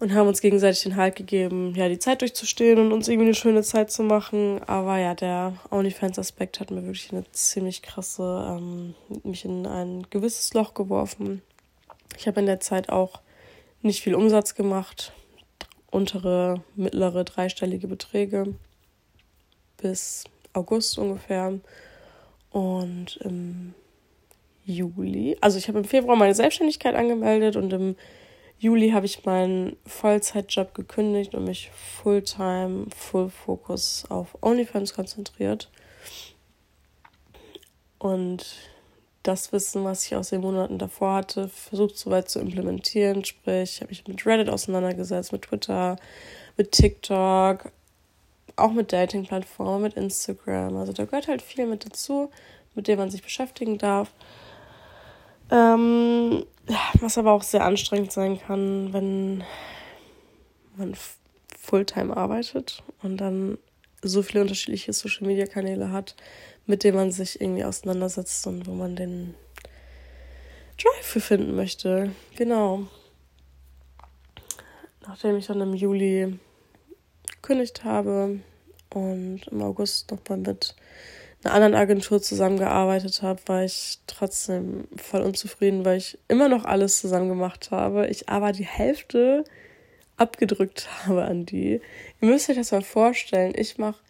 und 0.00 0.14
haben 0.14 0.28
uns 0.28 0.40
gegenseitig 0.40 0.84
den 0.84 0.96
Halt 0.96 1.16
gegeben, 1.16 1.74
ja, 1.74 1.88
die 1.88 1.98
Zeit 1.98 2.20
durchzustehen 2.20 2.78
und 2.78 2.92
uns 2.92 3.08
irgendwie 3.08 3.26
eine 3.26 3.34
schöne 3.34 3.62
Zeit 3.62 3.90
zu 3.90 4.02
machen. 4.02 4.60
Aber 4.64 4.98
ja, 4.98 5.14
der 5.14 5.54
OnlyFans-Aspekt 5.70 6.60
hat 6.60 6.70
mir 6.70 6.84
wirklich 6.84 7.12
eine 7.12 7.24
ziemlich 7.32 7.82
krasse, 7.82 8.46
ähm, 8.48 8.94
mich 9.24 9.44
in 9.44 9.66
ein 9.66 10.06
gewisses 10.10 10.54
Loch 10.54 10.74
geworfen. 10.74 11.42
Ich 12.16 12.26
habe 12.26 12.40
in 12.40 12.46
der 12.46 12.60
Zeit 12.60 12.88
auch 12.88 13.20
nicht 13.82 14.02
viel 14.02 14.14
Umsatz 14.14 14.54
gemacht. 14.54 15.12
untere, 15.90 16.62
mittlere, 16.76 17.24
dreistellige 17.24 17.88
Beträge 17.88 18.54
bis 19.78 20.24
August 20.52 20.98
ungefähr. 20.98 21.58
Und 22.50 23.16
im 23.22 23.74
Juli, 24.64 25.36
also 25.40 25.58
ich 25.58 25.68
habe 25.68 25.78
im 25.78 25.84
Februar 25.84 26.16
meine 26.16 26.34
Selbstständigkeit 26.34 26.94
angemeldet 26.94 27.56
und 27.56 27.72
im 27.72 27.96
Juli 28.58 28.90
habe 28.90 29.06
ich 29.06 29.24
meinen 29.24 29.76
Vollzeitjob 29.86 30.74
gekündigt 30.74 31.34
und 31.34 31.44
mich 31.44 31.70
Fulltime, 31.70 32.86
Full 32.94 33.30
Focus 33.30 34.04
auf 34.08 34.36
OnlyFans 34.42 34.94
konzentriert. 34.94 35.70
Und 37.98 38.46
das 39.28 39.52
Wissen, 39.52 39.84
was 39.84 40.04
ich 40.06 40.16
aus 40.16 40.30
den 40.30 40.40
Monaten 40.40 40.78
davor 40.78 41.16
hatte, 41.16 41.48
versucht 41.48 41.98
soweit 41.98 42.28
zu 42.30 42.40
implementieren. 42.40 43.24
Sprich, 43.24 43.74
ich 43.74 43.80
habe 43.80 43.90
mich 43.90 44.08
mit 44.08 44.24
Reddit 44.24 44.48
auseinandergesetzt, 44.48 45.32
mit 45.32 45.42
Twitter, 45.42 45.96
mit 46.56 46.72
TikTok, 46.72 47.70
auch 48.56 48.72
mit 48.72 48.92
Dating-Plattformen, 48.92 49.82
mit 49.82 49.94
Instagram. 49.94 50.76
Also 50.76 50.92
da 50.92 51.04
gehört 51.04 51.28
halt 51.28 51.42
viel 51.42 51.66
mit 51.66 51.84
dazu, 51.84 52.30
mit 52.74 52.88
dem 52.88 52.98
man 52.98 53.10
sich 53.10 53.22
beschäftigen 53.22 53.78
darf. 53.78 54.12
Ähm, 55.50 56.44
was 56.94 57.18
aber 57.18 57.32
auch 57.32 57.42
sehr 57.42 57.64
anstrengend 57.64 58.12
sein 58.12 58.40
kann, 58.40 58.92
wenn 58.92 59.44
man 60.76 60.94
Fulltime 61.58 62.16
arbeitet 62.16 62.82
und 63.02 63.18
dann 63.18 63.58
so 64.02 64.22
viele 64.22 64.42
unterschiedliche 64.42 64.92
Social-Media-Kanäle 64.92 65.90
hat, 65.90 66.14
mit 66.66 66.84
denen 66.84 66.96
man 66.96 67.12
sich 67.12 67.40
irgendwie 67.40 67.64
auseinandersetzt 67.64 68.46
und 68.46 68.66
wo 68.66 68.72
man 68.72 68.96
den 68.96 69.34
Drive 70.76 71.06
für 71.06 71.20
finden 71.20 71.56
möchte. 71.56 72.12
Genau. 72.36 72.86
Nachdem 75.06 75.36
ich 75.36 75.46
dann 75.46 75.60
im 75.60 75.74
Juli 75.74 76.38
gekündigt 77.32 77.84
habe 77.84 78.40
und 78.90 79.40
im 79.50 79.62
August 79.62 80.10
nochmal 80.10 80.38
mit 80.38 80.76
einer 81.42 81.54
anderen 81.54 81.74
Agentur 81.74 82.20
zusammengearbeitet 82.20 83.22
habe, 83.22 83.40
war 83.46 83.64
ich 83.64 84.00
trotzdem 84.06 84.86
voll 84.96 85.22
unzufrieden, 85.22 85.84
weil 85.84 85.98
ich 85.98 86.18
immer 86.28 86.48
noch 86.48 86.64
alles 86.64 87.00
zusammen 87.00 87.28
gemacht 87.28 87.70
habe. 87.70 88.08
Ich 88.08 88.28
aber 88.28 88.52
die 88.52 88.66
Hälfte 88.66 89.44
abgedrückt 90.18 90.88
habe 91.06 91.24
an 91.24 91.46
die. 91.46 91.80
Ihr 92.20 92.28
müsst 92.28 92.50
euch 92.50 92.56
das 92.56 92.72
mal 92.72 92.82
vorstellen. 92.82 93.52
Ich 93.56 93.78
mache 93.78 94.00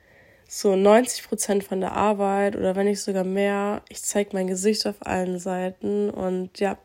so 0.48 0.74
90 0.74 1.28
Prozent 1.28 1.64
von 1.64 1.80
der 1.80 1.92
Arbeit 1.92 2.56
oder 2.56 2.74
wenn 2.74 2.86
nicht 2.86 3.02
sogar 3.02 3.24
mehr. 3.24 3.82
Ich 3.88 4.02
zeige 4.02 4.30
mein 4.32 4.46
Gesicht 4.46 4.86
auf 4.86 4.96
allen 5.06 5.38
Seiten 5.38 6.10
und 6.10 6.58
ja, 6.58 6.78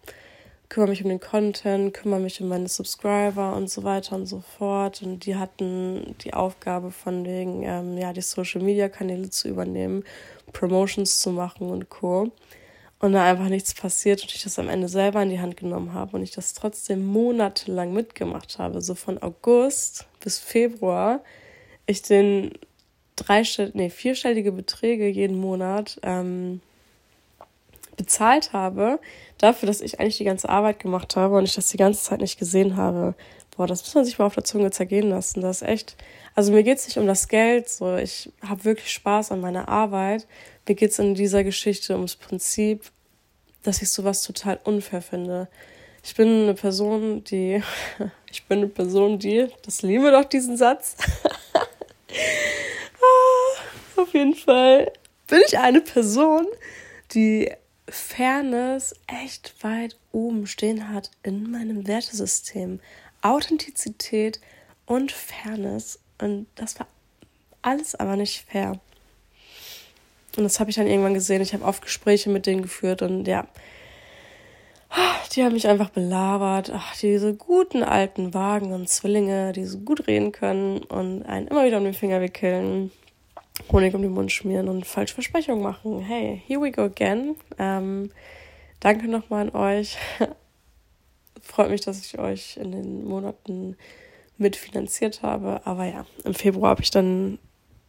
kümmere 0.68 0.90
mich 0.90 1.04
um 1.04 1.10
den 1.10 1.20
Content, 1.20 1.94
kümmere 1.94 2.20
mich 2.20 2.42
um 2.42 2.50
meine 2.50 2.68
Subscriber 2.68 3.56
und 3.56 3.70
so 3.70 3.84
weiter 3.84 4.16
und 4.16 4.26
so 4.26 4.42
fort. 4.42 5.02
Und 5.02 5.26
die 5.26 5.36
hatten 5.36 6.16
die 6.22 6.34
Aufgabe 6.34 6.92
von 6.92 7.26
wegen, 7.26 7.64
ähm, 7.64 7.98
ja, 7.98 8.12
die 8.12 8.22
Social 8.22 8.62
Media 8.62 8.90
Kanäle 8.90 9.30
zu 9.30 9.48
übernehmen, 9.48 10.04
Promotions 10.52 11.22
zu 11.22 11.32
machen 11.32 11.70
und 11.70 11.90
Co. 11.90 12.32
Und 13.04 13.12
da 13.12 13.26
einfach 13.26 13.50
nichts 13.50 13.74
passiert 13.74 14.22
und 14.22 14.34
ich 14.34 14.44
das 14.44 14.58
am 14.58 14.70
Ende 14.70 14.88
selber 14.88 15.22
in 15.22 15.30
die 15.30 15.42
Hand 15.42 15.58
genommen 15.58 15.94
habe 15.94 16.16
und 16.16 16.24
ich 16.24 16.32
das 16.32 16.54
trotzdem 16.54 17.06
monatelang 17.06 17.92
mitgemacht 17.92 18.60
habe, 18.60 18.80
so 18.80 18.96
von 18.96 19.22
August 19.22 20.06
bis 20.22 20.40
Februar, 20.40 21.20
ich 21.86 22.02
den 22.02 22.54
dreistell 23.18 23.72
nee, 23.74 23.90
vierstellige 23.90 24.54
Beträge 24.54 25.10
jeden 25.10 25.38
Monat 25.38 26.00
ähm, 26.02 26.62
bezahlt 27.98 28.54
habe, 28.54 29.00
dafür, 29.38 29.68
dass 29.68 29.82
ich 29.82 30.00
eigentlich 30.00 30.20
die 30.20 30.24
ganze 30.24 30.48
Arbeit 30.48 30.80
gemacht 30.80 31.18
habe 31.18 31.36
und 31.36 31.44
ich 31.44 31.56
das 31.56 31.68
die 31.68 31.78
ganze 31.78 32.04
Zeit 32.04 32.22
nicht 32.22 32.40
gesehen 32.40 32.78
habe. 32.78 33.16
Boah, 33.58 33.68
das 33.68 33.82
muss 33.82 33.94
man 33.96 34.06
sich 34.06 34.18
mal 34.18 34.28
auf 34.28 34.36
der 34.36 34.46
Zunge 34.46 34.72
zergehen 34.72 35.10
lassen. 35.10 35.42
Das 35.42 35.62
ist 35.62 35.68
echt. 35.68 35.98
Also 36.36 36.54
mir 36.54 36.64
geht's 36.64 36.88
nicht 36.88 36.98
um 36.98 37.06
das 37.06 37.28
Geld, 37.28 37.68
so 37.68 37.98
ich 37.98 38.32
habe 38.48 38.64
wirklich 38.64 38.94
Spaß 38.94 39.34
an 39.34 39.42
meiner 39.42 39.68
Arbeit. 39.68 40.26
Mir 40.68 40.76
geht's 40.76 41.00
in 41.00 41.14
dieser 41.14 41.44
Geschichte 41.44 41.94
ums 41.94 42.16
Prinzip, 42.16 42.92
dass 43.64 43.82
ich 43.82 43.90
sowas 43.90 44.24
total 44.24 44.60
unfair 44.64 45.02
finde. 45.02 45.50
Ich 46.04 46.16
bin 46.16 46.44
eine 46.44 46.54
Person, 46.54 47.24
die, 47.24 47.62
ich 48.32 48.44
bin 48.46 48.60
eine 48.60 48.68
Person, 48.68 49.20
die, 49.20 49.48
das 49.64 49.82
liebe 49.82 50.12
doch 50.12 50.26
diesen 50.26 50.56
Satz. 50.58 50.96
ah, 52.96 54.02
auf 54.02 54.14
jeden 54.14 54.36
Fall 54.36 54.92
bin 55.28 55.42
ich 55.48 55.58
eine 55.58 55.82
Person, 55.82 56.48
die 57.12 57.52
Fairness 57.90 58.96
echt 59.08 59.54
weit 59.64 59.98
oben 60.12 60.48
stehen 60.48 60.90
hat 60.90 61.12
in 61.24 61.52
meinem 61.52 61.88
Wertesystem. 61.88 62.80
Authentizität 63.22 64.40
und 64.86 65.12
Fairness. 65.12 66.00
Und 66.20 66.48
das 66.56 66.80
war 66.80 66.88
alles 67.62 67.96
aber 67.96 68.16
nicht 68.16 68.46
fair. 68.50 68.80
Und 70.38 70.44
das 70.44 70.60
habe 70.60 70.70
ich 70.70 70.76
dann 70.76 70.88
irgendwann 70.88 71.14
gesehen. 71.14 71.42
Ich 71.42 71.54
habe 71.54 71.66
oft 71.66 71.84
Gespräche 71.84 72.30
mit 72.30 72.46
denen 72.46 72.64
geführt 72.64 73.02
und 73.02 73.28
ja, 73.28 73.48
die 75.36 75.44
haben 75.44 75.54
mich 75.54 75.68
einfach 75.68 75.90
belabert. 75.90 76.72
Ach, 76.74 76.96
diese 76.98 77.34
guten 77.34 77.84
alten 77.84 78.34
Wagen 78.34 78.74
und 78.74 78.90
Zwillinge, 78.90 79.52
die 79.52 79.66
so 79.66 79.80
gut 79.80 80.08
reden 80.08 80.32
können 80.32 80.84
und 80.84 81.24
einen 81.24 81.48
immer 81.48 81.66
wieder 81.66 81.78
um 81.78 81.84
den 81.84 81.94
Finger 81.94 82.22
wickeln. 82.22 82.92
Honig 83.72 83.94
um 83.94 84.02
den 84.02 84.12
Mund 84.12 84.32
schmieren 84.32 84.68
und 84.68 84.86
falsche 84.86 85.14
Versprechungen 85.14 85.62
machen. 85.62 86.02
Hey, 86.02 86.42
here 86.48 86.62
we 86.62 86.72
go 86.72 86.84
again. 86.84 87.36
Ähm, 87.60 88.12
danke 88.80 89.08
nochmal 89.08 89.50
an 89.50 89.56
euch. 89.56 89.98
Freut 91.42 91.70
mich, 91.70 91.82
dass 91.82 92.04
ich 92.06 92.20
euch 92.20 92.58
in 92.58 92.72
den 92.72 93.06
Monaten 93.06 93.76
mitfinanziert 94.38 95.22
habe. 95.22 95.62
Aber 95.66 95.86
ja, 95.86 96.06
im 96.24 96.34
Februar 96.34 96.72
habe 96.72 96.82
ich 96.82 96.92
dann 96.92 97.38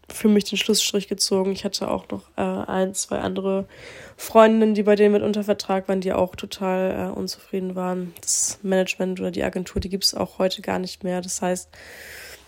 für 0.09 0.29
mich 0.29 0.45
den 0.45 0.59
Schlussstrich 0.59 1.09
gezogen. 1.09 1.53
Ich 1.53 1.65
hatte 1.65 1.91
auch 1.91 2.09
noch 2.09 2.23
äh, 2.37 2.43
ein, 2.43 2.95
zwei 2.95 3.19
andere 3.19 3.67
Freundinnen, 4.17 4.75
die 4.75 4.83
bei 4.83 4.97
denen 4.97 5.13
mit 5.13 5.23
unter 5.23 5.45
Vertrag 5.45 5.89
waren, 5.89 6.01
die 6.01 6.13
auch 6.13 6.37
total 6.37 7.11
äh, 7.13 7.19
unzufrieden 7.19 7.75
waren. 7.75 8.15
Das 8.21 8.59
Management 8.63 9.21
oder 9.21 9.31
die 9.31 9.45
Agentur, 9.45 9.81
die 9.81 9.89
gibt 9.89 10.05
es 10.05 10.15
auch 10.15 10.39
heute 10.39 10.63
gar 10.63 10.79
nicht 10.79 11.05
mehr. 11.05 11.21
Das 11.21 11.43
heißt, 11.43 11.69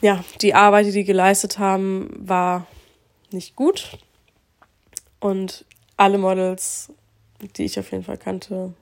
ja, 0.01 0.25
die 0.43 0.55
Arbeit, 0.55 0.87
die 0.87 0.93
die 0.93 1.05
geleistet 1.05 1.59
haben, 1.59 2.11
war 2.19 2.67
nicht 3.31 3.57
gut. 3.57 3.99
Und 5.21 5.65
alle 5.97 6.19
Models, 6.19 6.93
die 7.57 7.65
ich 7.65 7.79
auf 7.79 7.91
jeden 7.91 8.05
Fall 8.05 8.19
kannte, 8.19 8.75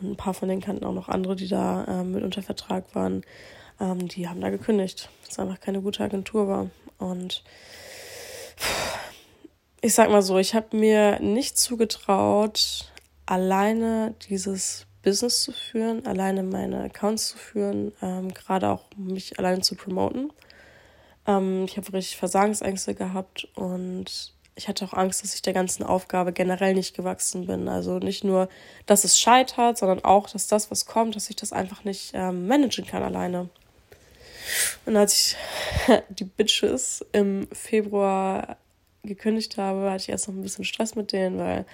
und 0.00 0.10
ein 0.10 0.16
paar 0.16 0.34
von 0.34 0.48
denen 0.48 0.60
kannten 0.60 0.84
auch 0.84 0.92
noch 0.92 1.08
andere, 1.08 1.36
die 1.36 1.48
da 1.48 1.86
ähm, 1.88 2.12
mit 2.12 2.22
unter 2.22 2.42
Vertrag 2.42 2.94
waren, 2.94 3.22
ähm, 3.80 4.08
die 4.08 4.28
haben 4.28 4.40
da 4.40 4.50
gekündigt, 4.50 5.08
weil 5.22 5.30
es 5.30 5.38
einfach 5.38 5.60
keine 5.60 5.80
gute 5.80 6.04
Agentur 6.04 6.48
war. 6.48 6.70
Und 6.98 7.42
ich 9.80 9.94
sag 9.94 10.10
mal 10.10 10.22
so, 10.22 10.38
ich 10.38 10.54
habe 10.54 10.76
mir 10.76 11.20
nicht 11.20 11.58
zugetraut, 11.58 12.92
alleine 13.26 14.14
dieses 14.28 14.86
Business 15.02 15.42
zu 15.42 15.52
führen, 15.52 16.04
alleine 16.06 16.42
meine 16.42 16.84
Accounts 16.84 17.28
zu 17.28 17.38
führen, 17.38 17.92
ähm, 18.02 18.34
gerade 18.34 18.68
auch 18.68 18.84
mich 18.96 19.38
alleine 19.38 19.60
zu 19.60 19.76
promoten. 19.76 20.32
Ähm, 21.26 21.64
ich 21.66 21.76
habe 21.76 21.92
richtig 21.92 22.16
Versagensängste 22.16 22.94
gehabt 22.94 23.48
und 23.54 24.32
ich 24.56 24.68
hatte 24.68 24.84
auch 24.86 24.94
Angst, 24.94 25.22
dass 25.22 25.34
ich 25.34 25.42
der 25.42 25.52
ganzen 25.52 25.84
Aufgabe 25.84 26.32
generell 26.32 26.74
nicht 26.74 26.96
gewachsen 26.96 27.46
bin. 27.46 27.68
Also 27.68 27.98
nicht 27.98 28.24
nur, 28.24 28.48
dass 28.86 29.04
es 29.04 29.20
scheitert, 29.20 29.78
sondern 29.78 30.02
auch, 30.02 30.28
dass 30.30 30.46
das, 30.46 30.70
was 30.70 30.86
kommt, 30.86 31.14
dass 31.14 31.30
ich 31.30 31.36
das 31.36 31.52
einfach 31.52 31.84
nicht 31.84 32.12
ähm, 32.14 32.48
managen 32.48 32.86
kann 32.86 33.02
alleine. 33.02 33.50
Und 34.84 34.96
als 34.96 35.16
ich 35.16 35.36
die 36.08 36.24
Bitches 36.24 37.04
im 37.12 37.48
Februar 37.52 38.56
gekündigt 39.02 39.56
habe, 39.56 39.90
hatte 39.90 40.02
ich 40.02 40.08
erst 40.08 40.28
noch 40.28 40.34
ein 40.34 40.42
bisschen 40.42 40.64
Stress 40.64 40.94
mit 40.94 41.12
denen, 41.12 41.38
weil 41.38 41.64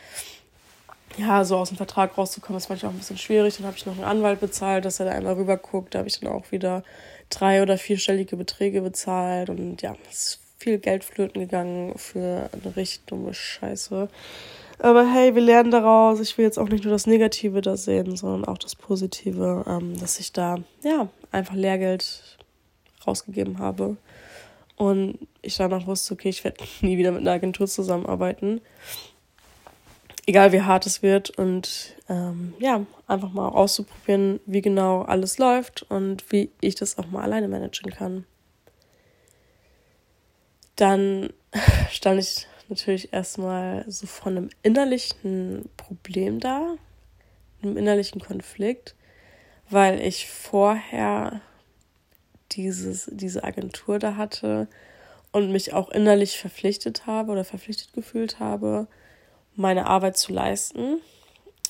ja, 1.19 1.45
so 1.45 1.57
aus 1.57 1.69
dem 1.69 1.77
Vertrag 1.77 2.17
rauszukommen, 2.17 2.59
ist 2.59 2.69
manchmal 2.69 2.91
auch 2.91 2.95
ein 2.95 2.99
bisschen 2.99 3.19
schwierig. 3.19 3.57
Dann 3.57 3.67
habe 3.67 3.77
ich 3.77 3.87
noch 3.87 3.95
einen 3.95 4.05
Anwalt 4.05 4.41
bezahlt, 4.41 4.85
dass 4.85 5.01
er 5.01 5.07
da 5.07 5.13
einmal 5.13 5.35
rüber 5.35 5.57
guckt. 5.57 5.95
Da 5.95 5.99
habe 5.99 6.09
ich 6.09 6.21
dann 6.21 6.33
auch 6.33 6.51
wieder 6.53 6.83
drei- 7.29 7.63
oder 7.63 7.79
vierstellige 7.79 8.37
Beträge 8.37 8.81
bezahlt. 8.81 9.51
Und 9.51 9.83
ja, 9.83 9.95
es 10.11 10.19
ist 10.19 10.41
viel 10.59 10.79
Geld 10.79 11.05
flöten 11.05 11.41
gegangen 11.41 11.99
für 11.99 12.49
eine 12.53 12.77
richtig 12.77 13.05
dumme 13.07 13.35
Scheiße. 13.35 14.09
Aber 14.79 15.13
hey, 15.13 15.35
wir 15.35 15.43
lernen 15.43 15.71
daraus. 15.71 16.21
Ich 16.21 16.39
will 16.39 16.45
jetzt 16.45 16.59
auch 16.59 16.69
nicht 16.69 16.85
nur 16.85 16.93
das 16.93 17.07
Negative 17.07 17.61
da 17.61 17.77
sehen, 17.77 18.17
sondern 18.17 18.45
auch 18.45 18.59
das 18.59 18.75
Positive, 18.75 19.65
ähm, 19.69 19.99
dass 19.99 20.19
ich 20.19 20.33
da 20.33 20.57
ja 20.83 21.09
einfach 21.31 21.55
Lehrgeld 21.55 22.39
rausgegeben 23.07 23.59
habe. 23.59 23.97
Und 24.77 25.19
ich 25.43 25.57
danach 25.57 25.87
wusste, 25.87 26.15
okay, 26.15 26.29
ich 26.29 26.45
werde 26.45 26.65
nie 26.81 26.99
wieder 26.99 27.13
mit 27.13 27.23
einer 27.23 27.33
Agentur 27.33 27.67
zusammenarbeiten 27.67 28.61
egal 30.27 30.53
wie 30.53 30.63
hart 30.63 30.87
es 30.87 31.03
wird 31.03 31.31
und 31.31 31.97
ähm, 32.09 32.55
ja, 32.59 32.85
einfach 33.07 33.33
mal 33.33 33.49
auszuprobieren, 33.49 34.41
wie 34.47 34.61
genau 34.61 35.03
alles 35.03 35.39
läuft 35.39 35.83
und 35.83 36.31
wie 36.31 36.51
ich 36.61 36.75
das 36.75 36.99
auch 36.99 37.07
mal 37.07 37.23
alleine 37.23 37.49
managen 37.49 37.91
kann. 37.91 38.25
Dann 40.77 41.33
stand 41.91 42.21
ich 42.21 42.47
natürlich 42.69 43.13
erstmal 43.13 43.85
so 43.89 44.07
von 44.07 44.37
einem 44.37 44.51
innerlichen 44.63 45.69
Problem 45.77 46.41
da, 46.41 46.77
einem 47.63 47.77
innerlichen 47.77 48.21
Konflikt, 48.21 48.95
weil 49.71 50.01
ich 50.01 50.29
vorher 50.29 51.41
dieses, 52.57 53.11
diese 53.13 53.45
Agentur 53.45 53.99
da 53.99 54.17
hatte 54.17 54.69
und 55.33 55.51
mich 55.51 55.73
auch 55.73 55.91
innerlich 55.91 56.39
verpflichtet 56.39 57.07
habe 57.07 57.33
oder 57.33 57.45
verpflichtet 57.45 57.93
gefühlt 57.93 58.39
habe, 58.39 58.87
meine 59.55 59.87
Arbeit 59.87 60.17
zu 60.17 60.33
leisten. 60.33 61.01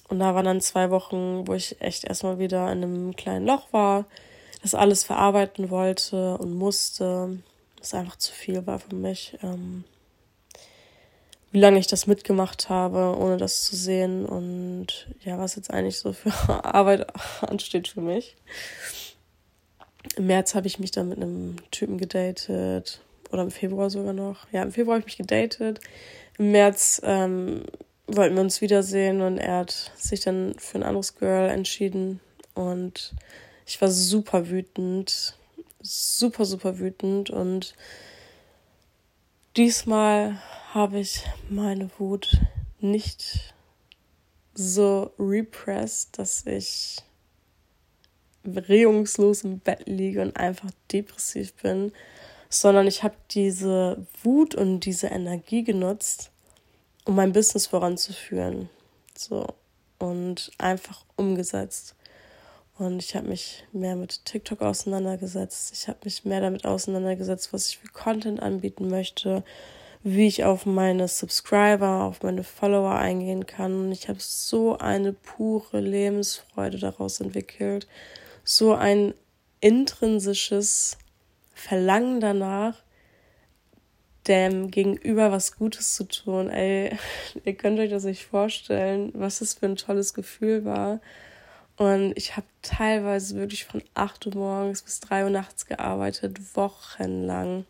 Und 0.09 0.19
da 0.19 0.35
waren 0.35 0.45
dann 0.45 0.61
zwei 0.61 0.91
Wochen, 0.91 1.47
wo 1.47 1.55
ich 1.55 1.81
echt 1.81 2.05
erstmal 2.05 2.39
wieder 2.39 2.71
in 2.71 2.83
einem 2.83 3.17
kleinen 3.17 3.47
Loch 3.47 3.73
war, 3.73 4.05
das 4.63 4.75
alles 4.75 5.05
verarbeiten 5.05 5.71
wollte 5.71 6.37
und 6.39 6.55
musste. 6.55 7.39
Das 7.79 7.95
einfach 7.95 8.17
zu 8.17 8.33
viel 8.33 8.67
war 8.67 8.79
für 8.79 8.95
mich. 8.95 9.39
Ähm, 9.43 9.85
wie 11.53 11.61
lange 11.61 11.79
ich 11.79 11.87
das 11.87 12.07
mitgemacht 12.07 12.71
habe, 12.71 13.17
ohne 13.19 13.37
das 13.37 13.63
zu 13.65 13.77
sehen 13.77 14.25
und 14.25 15.09
ja, 15.23 15.39
was 15.39 15.57
jetzt 15.57 15.71
eigentlich 15.71 15.99
so 15.99 16.13
für 16.13 16.33
Arbeit 16.65 17.07
ansteht 17.43 17.89
für 17.89 18.01
mich. 18.01 18.37
Im 20.17 20.27
März 20.27 20.55
habe 20.55 20.67
ich 20.67 20.79
mich 20.79 20.91
dann 20.91 21.09
mit 21.09 21.19
einem 21.19 21.57
Typen 21.71 21.99
gedatet 21.99 23.01
oder 23.31 23.43
im 23.43 23.51
Februar 23.51 23.91
sogar 23.91 24.13
noch. 24.13 24.47
Ja, 24.53 24.63
im 24.63 24.73
Februar 24.73 24.97
habe 24.97 25.01
ich 25.01 25.19
mich 25.19 25.29
gedatet. 25.29 25.81
Im 26.39 26.53
März 26.53 27.01
ähm, 27.05 27.65
wollten 28.07 28.35
wir 28.35 28.43
uns 28.43 28.61
wiedersehen 28.61 29.21
und 29.21 29.39
er 29.39 29.59
hat 29.59 29.93
sich 29.97 30.21
dann 30.21 30.55
für 30.59 30.79
ein 30.79 30.83
anderes 30.83 31.17
Girl 31.17 31.49
entschieden 31.49 32.21
und 32.55 33.15
ich 33.67 33.81
war 33.81 33.91
super 33.91 34.51
wütend, 34.51 35.37
super, 35.81 36.45
super 36.45 36.79
wütend 36.79 37.31
und 37.31 37.75
diesmal 39.57 40.39
habe 40.73 41.01
ich 41.01 41.25
meine 41.49 41.91
Wut 41.99 42.41
nicht 42.81 43.55
so 44.55 45.13
repressed, 45.19 46.19
dass 46.19 46.47
ich 46.47 46.97
regungslos 48.45 49.45
im 49.45 49.59
Bett 49.59 49.87
liege 49.87 50.23
und 50.23 50.37
einfach 50.37 50.71
depressiv 50.91 51.55
bin, 51.55 51.93
sondern 52.49 52.87
ich 52.87 53.03
habe 53.03 53.15
diese 53.31 54.07
Wut 54.23 54.55
und 54.55 54.81
diese 54.81 55.07
Energie 55.07 55.65
genutzt, 55.65 56.31
um 57.05 57.15
mein 57.15 57.33
Business 57.33 57.67
voranzuführen. 57.67 58.69
So. 59.17 59.47
Und 59.99 60.51
einfach 60.59 61.05
umgesetzt. 61.17 61.95
Und 62.79 63.03
ich 63.03 63.15
habe 63.15 63.29
mich 63.29 63.65
mehr 63.73 63.97
mit 63.97 64.25
TikTok 64.25 64.63
auseinandergesetzt. 64.63 65.73
Ich 65.73 65.89
habe 65.89 66.01
mich 66.05 66.25
mehr 66.25 66.41
damit 66.41 66.65
auseinandergesetzt, 66.65 67.53
was 67.53 67.69
ich 67.69 67.79
für 67.79 67.89
Content 67.89 68.43
anbieten 68.43 68.89
möchte, 68.89 69.45
wie 70.03 70.27
ich 70.27 70.45
auf 70.45 70.67
meine 70.67 71.07
Subscriber, 71.07 72.05
auf 72.05 72.23
meine 72.23 72.43
Follower 72.43 72.95
eingehen 72.95 73.47
kann. 73.47 73.85
Und 73.85 73.93
ich 73.93 74.09
habe 74.09 74.19
so 74.21 74.77
eine 74.79 75.13
pure 75.13 75.81
Lebensfreude 75.81 76.79
daraus 76.79 77.21
entwickelt. 77.21 77.87
So 78.45 78.75
ein 78.75 79.15
intrinsisches 79.61 80.99
Verlangen 81.55 82.21
danach, 82.21 82.83
dem 84.27 84.71
Gegenüber 84.71 85.33
was 85.33 85.57
Gutes 85.57 85.95
zu 85.95 86.05
tun. 86.05 86.49
Ey, 86.49 86.97
ihr 87.45 87.55
könnt 87.55 87.79
euch 87.79 87.91
das 87.91 88.05
nicht 88.05 88.25
vorstellen, 88.25 89.11
was 89.15 89.39
das 89.41 89.55
für 89.55 89.67
ein 89.67 89.77
tolles 89.77 90.15
Gefühl 90.15 90.65
war. 90.65 91.01
Und 91.77 92.13
ich 92.17 92.37
habe 92.37 92.47
teilweise 92.61 93.37
wirklich 93.37 93.65
von 93.65 93.83
8 93.95 94.27
Uhr 94.27 94.35
morgens 94.35 94.83
bis 94.83 95.01
3 95.01 95.25
Uhr 95.25 95.31
nachts 95.31 95.67
gearbeitet, 95.67 96.39
wochenlang, 96.55 97.65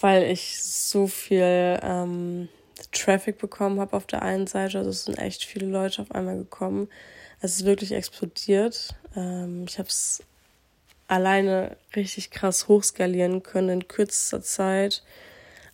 weil 0.00 0.24
ich 0.24 0.62
so 0.62 1.06
viel 1.06 1.78
ähm, 1.82 2.48
Traffic 2.92 3.38
bekommen 3.38 3.78
habe 3.78 3.96
auf 3.96 4.06
der 4.06 4.22
einen 4.22 4.46
Seite. 4.46 4.78
Also 4.78 4.90
es 4.90 5.04
sind 5.04 5.18
echt 5.18 5.44
viele 5.44 5.66
Leute 5.66 6.02
auf 6.02 6.10
einmal 6.12 6.38
gekommen. 6.38 6.88
Es 7.40 7.56
ist 7.56 7.64
wirklich 7.64 7.92
explodiert. 7.92 8.94
Ähm, 9.14 9.64
ich 9.68 9.78
habe 9.78 9.88
es 9.88 10.22
alleine 11.08 11.76
richtig 11.94 12.30
krass 12.30 12.68
hochskalieren 12.68 13.42
können 13.42 13.68
in 13.68 13.88
kürzester 13.88 14.42
Zeit. 14.42 15.02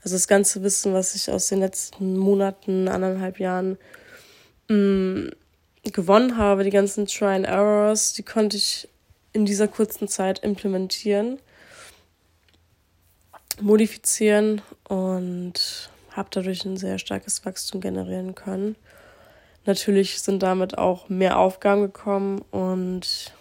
Also 0.02 0.16
das 0.16 0.28
ganze 0.28 0.62
Wissen, 0.62 0.92
was 0.94 1.14
ich 1.14 1.30
aus 1.30 1.46
den 1.46 1.60
letzten 1.60 2.16
Monaten, 2.18 2.88
anderthalb 2.88 3.38
Jahren 3.38 3.78
mh, 4.68 4.76
mm, 4.76 5.30
gewonnen 5.84 6.36
habe, 6.36 6.64
die 6.64 6.70
ganzen 6.70 7.06
Try 7.06 7.34
and 7.34 7.46
Errors, 7.46 8.12
die 8.12 8.22
konnte 8.22 8.56
ich 8.56 8.88
in 9.32 9.46
dieser 9.46 9.68
kurzen 9.68 10.08
Zeit 10.08 10.40
implementieren, 10.40 11.38
modifizieren 13.60 14.60
und 14.88 15.90
habe 16.10 16.28
dadurch 16.30 16.64
ein 16.64 16.76
sehr 16.76 16.98
starkes 16.98 17.44
Wachstum 17.44 17.80
generieren 17.80 18.34
können. 18.34 18.76
Natürlich 19.64 20.20
sind 20.20 20.42
damit 20.42 20.76
auch 20.76 21.08
mehr 21.08 21.38
Aufgaben 21.38 21.82
gekommen 21.82 22.40
und 22.50 23.32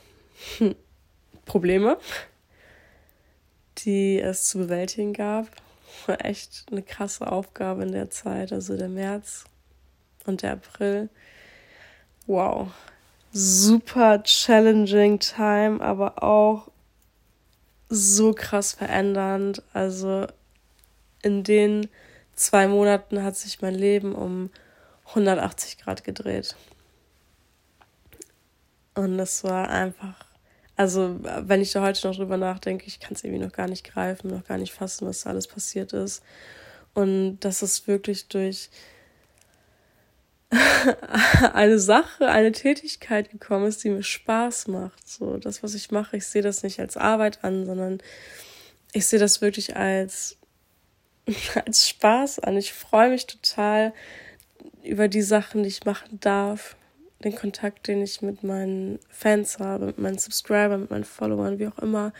Probleme, 1.45 1.97
die 3.79 4.19
es 4.19 4.45
zu 4.45 4.59
bewältigen 4.59 5.13
gab. 5.13 5.47
War 6.05 6.23
echt 6.23 6.65
eine 6.71 6.83
krasse 6.83 7.31
Aufgabe 7.31 7.83
in 7.83 7.91
der 7.91 8.09
Zeit, 8.09 8.53
also 8.53 8.77
der 8.77 8.89
März 8.89 9.45
und 10.25 10.43
der 10.43 10.53
April. 10.53 11.09
Wow. 12.27 12.71
Super 13.33 14.23
challenging 14.23 15.19
time, 15.19 15.81
aber 15.81 16.21
auch 16.21 16.69
so 17.89 18.33
krass 18.33 18.73
verändernd. 18.73 19.63
Also 19.73 20.27
in 21.23 21.43
den 21.43 21.87
zwei 22.35 22.67
Monaten 22.67 23.23
hat 23.23 23.35
sich 23.37 23.61
mein 23.61 23.75
Leben 23.75 24.13
um 24.13 24.49
180 25.11 25.77
Grad 25.77 26.03
gedreht. 26.03 26.55
Und 28.93 29.19
es 29.19 29.43
war 29.43 29.69
einfach 29.69 30.25
also, 30.81 31.19
wenn 31.21 31.61
ich 31.61 31.71
da 31.73 31.83
heute 31.83 32.07
noch 32.07 32.15
drüber 32.15 32.37
nachdenke, 32.37 32.87
ich 32.87 32.99
kann 32.99 33.13
es 33.13 33.23
irgendwie 33.23 33.43
noch 33.43 33.51
gar 33.51 33.67
nicht 33.67 33.83
greifen, 33.83 34.31
noch 34.31 34.45
gar 34.45 34.57
nicht 34.57 34.73
fassen, 34.73 35.07
was 35.07 35.21
da 35.21 35.29
alles 35.29 35.47
passiert 35.47 35.93
ist. 35.93 36.23
Und 36.95 37.39
dass 37.41 37.61
es 37.61 37.87
wirklich 37.87 38.29
durch 38.29 38.71
eine 41.53 41.77
Sache, 41.77 42.27
eine 42.27 42.51
Tätigkeit 42.51 43.29
gekommen 43.29 43.67
ist, 43.67 43.83
die 43.83 43.91
mir 43.91 44.01
Spaß 44.01 44.69
macht. 44.69 45.07
So, 45.07 45.37
das, 45.37 45.61
was 45.61 45.75
ich 45.75 45.91
mache, 45.91 46.17
ich 46.17 46.25
sehe 46.25 46.41
das 46.41 46.63
nicht 46.63 46.79
als 46.79 46.97
Arbeit 46.97 47.43
an, 47.43 47.67
sondern 47.67 47.99
ich 48.91 49.05
sehe 49.05 49.19
das 49.19 49.39
wirklich 49.39 49.75
als, 49.75 50.37
als 51.65 51.87
Spaß 51.87 52.39
an. 52.39 52.57
Ich 52.57 52.73
freue 52.73 53.09
mich 53.09 53.27
total 53.27 53.93
über 54.83 55.07
die 55.07 55.21
Sachen, 55.21 55.63
die 55.63 55.69
ich 55.69 55.85
machen 55.85 56.19
darf 56.19 56.75
den 57.23 57.35
Kontakt, 57.35 57.87
den 57.87 58.01
ich 58.01 58.21
mit 58.21 58.43
meinen 58.43 58.99
Fans 59.09 59.59
habe, 59.59 59.87
mit 59.87 59.99
meinen 59.99 60.17
Subscribern, 60.17 60.81
mit 60.81 60.91
meinen 60.91 61.03
Followern, 61.03 61.59
wie 61.59 61.67
auch 61.67 61.79
immer 61.79 62.13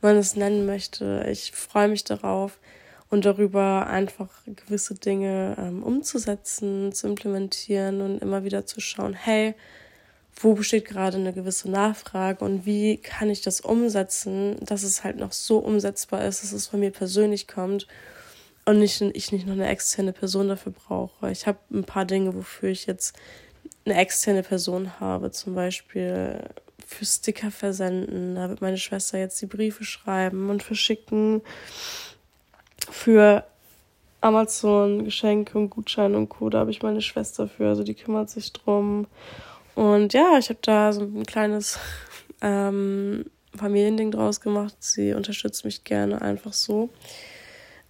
man 0.00 0.16
es 0.16 0.36
nennen 0.36 0.66
möchte. 0.66 1.26
Ich 1.30 1.52
freue 1.52 1.88
mich 1.88 2.04
darauf 2.04 2.58
und 3.10 3.24
darüber, 3.24 3.86
einfach 3.86 4.28
gewisse 4.46 4.94
Dinge 4.94 5.56
ähm, 5.58 5.82
umzusetzen, 5.82 6.92
zu 6.92 7.08
implementieren 7.08 8.00
und 8.00 8.18
immer 8.18 8.44
wieder 8.44 8.66
zu 8.66 8.80
schauen, 8.80 9.14
hey, 9.14 9.54
wo 10.36 10.54
besteht 10.54 10.86
gerade 10.86 11.18
eine 11.18 11.32
gewisse 11.32 11.70
Nachfrage 11.70 12.44
und 12.44 12.64
wie 12.64 12.96
kann 12.96 13.28
ich 13.28 13.42
das 13.42 13.60
umsetzen, 13.60 14.56
dass 14.64 14.84
es 14.84 15.04
halt 15.04 15.16
noch 15.16 15.32
so 15.32 15.58
umsetzbar 15.58 16.24
ist, 16.24 16.42
dass 16.42 16.52
es 16.52 16.68
von 16.68 16.80
mir 16.80 16.92
persönlich 16.92 17.46
kommt 17.46 17.86
und 18.70 18.78
nicht, 18.78 19.00
ich 19.00 19.32
nicht 19.32 19.46
noch 19.46 19.54
eine 19.54 19.68
externe 19.68 20.12
Person 20.12 20.48
dafür 20.48 20.72
brauche. 20.72 21.30
Ich 21.30 21.46
habe 21.46 21.58
ein 21.72 21.84
paar 21.84 22.04
Dinge, 22.04 22.34
wofür 22.34 22.70
ich 22.70 22.86
jetzt 22.86 23.16
eine 23.84 23.96
externe 23.96 24.42
Person 24.42 25.00
habe, 25.00 25.30
zum 25.30 25.54
Beispiel 25.54 26.40
für 26.86 27.04
Sticker 27.04 27.50
versenden. 27.50 28.34
Da 28.34 28.48
wird 28.48 28.60
meine 28.60 28.78
Schwester 28.78 29.18
jetzt 29.18 29.40
die 29.42 29.46
Briefe 29.46 29.84
schreiben 29.84 30.50
und 30.50 30.62
verschicken. 30.62 31.42
Für 32.90 33.44
Amazon 34.20 35.04
Geschenke 35.04 35.58
und 35.58 35.70
Gutscheine 35.70 36.16
und 36.16 36.28
Co. 36.28 36.50
Da 36.50 36.60
habe 36.60 36.70
ich 36.70 36.82
meine 36.82 37.02
Schwester 37.02 37.48
für, 37.48 37.68
also 37.68 37.82
die 37.82 37.94
kümmert 37.94 38.30
sich 38.30 38.52
drum. 38.52 39.06
Und 39.74 40.12
ja, 40.12 40.36
ich 40.38 40.48
habe 40.48 40.58
da 40.62 40.92
so 40.92 41.02
ein 41.02 41.24
kleines 41.24 41.78
ähm, 42.40 43.24
Familiending 43.56 44.10
draus 44.10 44.40
gemacht. 44.40 44.76
Sie 44.78 45.12
unterstützt 45.12 45.64
mich 45.64 45.84
gerne 45.84 46.22
einfach 46.22 46.52
so. 46.52 46.90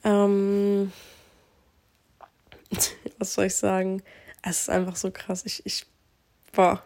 Ähm, 0.05 0.93
was 3.19 3.35
soll 3.35 3.47
ich 3.47 3.55
sagen? 3.55 4.03
Es 4.43 4.63
ist 4.63 4.71
einfach 4.71 4.97
so 4.97 5.11
krass. 5.11 5.45
Ich, 5.45 5.65
ich, 5.67 5.87
boah. 6.53 6.83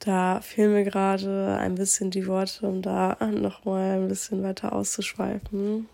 Da 0.00 0.40
fehlen 0.40 0.72
mir 0.72 0.84
gerade 0.84 1.58
ein 1.60 1.74
bisschen 1.74 2.10
die 2.10 2.26
Worte, 2.26 2.66
um 2.66 2.80
da 2.80 3.18
nochmal 3.30 3.98
ein 3.98 4.08
bisschen 4.08 4.42
weiter 4.42 4.72
auszuschweifen. 4.72 5.88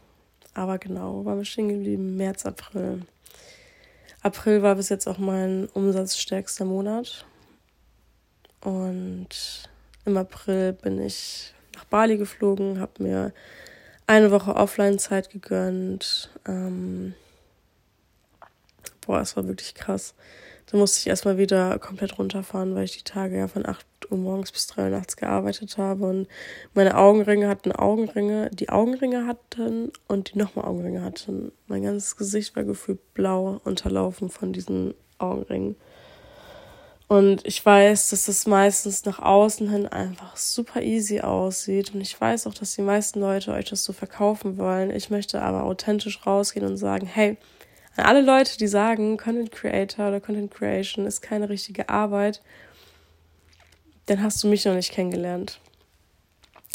Aber 0.55 0.79
genau, 0.79 1.25
war 1.25 1.35
mir 1.35 1.45
stehen 1.45 1.69
geblieben? 1.69 2.17
März, 2.17 2.47
April. 2.47 3.03
April 4.23 4.63
war 4.63 4.77
bis 4.77 4.89
jetzt 4.89 5.07
auch 5.07 5.19
mein 5.19 5.69
umsatzstärkster 5.75 6.65
Monat. 6.65 7.27
Und 8.61 9.29
im 10.05 10.17
April 10.17 10.73
bin 10.73 11.01
ich 11.01 11.53
nach 11.75 11.85
Bali 11.85 12.17
geflogen, 12.17 12.81
habe 12.81 13.03
mir 13.03 13.33
eine 14.07 14.31
Woche 14.31 14.55
Offline-Zeit 14.55 15.31
gegönnt. 15.31 16.31
Ähm, 16.47 17.15
boah, 19.07 19.21
es 19.21 19.37
war 19.37 19.47
wirklich 19.47 19.75
krass. 19.75 20.15
Da 20.71 20.77
musste 20.77 20.99
ich 20.99 21.07
erstmal 21.07 21.39
wieder 21.39 21.79
komplett 21.79 22.19
runterfahren, 22.19 22.75
weil 22.75 22.85
ich 22.85 22.97
die 22.97 23.05
Tage 23.05 23.39
ja 23.39 23.47
von 23.49 23.67
8 23.67 23.87
8 24.07 24.13
Uhr 24.13 24.19
morgens 24.19 24.53
bis 24.53 24.67
3 24.69 24.85
Uhr 24.85 24.91
nachts 24.91 25.17
gearbeitet 25.17 25.79
habe 25.79 26.07
und 26.07 26.29
meine 26.75 26.97
Augenringe 26.97 27.49
hatten 27.49 27.73
Augenringe, 27.73 28.51
die 28.53 28.69
Augenringe 28.69 29.27
hatten 29.27 29.93
und 30.07 30.33
die 30.33 30.39
nochmal 30.39 30.67
Augenringe 30.67 31.03
hatten. 31.03 31.53
Mein 31.67 31.83
ganzes 31.83 32.17
Gesicht 32.17 32.57
war 32.57 32.65
gefühlt 32.65 33.15
blau 33.15 33.61
unterlaufen 33.65 34.29
von 34.29 34.53
diesen 34.53 34.95
Augenringen. 35.19 35.77
Und 37.09 37.47
ich 37.47 37.65
weiß, 37.65 38.11
dass 38.11 38.27
das 38.27 38.47
meistens 38.47 39.05
nach 39.05 39.21
außen 39.21 39.71
hin 39.71 39.87
einfach 39.87 40.37
super 40.37 40.83
easy 40.83 41.21
aussieht. 41.21 41.95
Und 41.95 42.01
ich 42.01 42.21
weiß 42.21 42.47
auch, 42.47 42.55
dass 42.55 42.75
die 42.75 42.83
meisten 42.83 43.21
Leute 43.21 43.53
euch 43.53 43.67
das 43.67 43.85
so 43.85 43.93
verkaufen 43.93 44.59
wollen. 44.59 44.91
Ich 44.91 45.09
möchte 45.09 45.41
aber 45.41 45.65
authentisch 45.65 46.27
rausgehen 46.27 46.67
und 46.67 46.77
sagen, 46.77 47.07
hey, 47.07 47.37
an 47.97 48.07
alle 48.07 48.23
Leute, 48.23 48.59
die 48.59 48.67
sagen, 48.67 49.17
Content 49.17 49.53
Creator 49.53 50.09
oder 50.09 50.21
Content 50.21 50.51
Creation 50.53 51.07
ist 51.07 51.23
keine 51.23 51.49
richtige 51.49 51.89
Arbeit, 51.89 52.43
dann 54.07 54.23
hast 54.23 54.43
du 54.43 54.49
mich 54.49 54.65
noch 54.65 54.75
nicht 54.75 54.93
kennengelernt. 54.93 55.61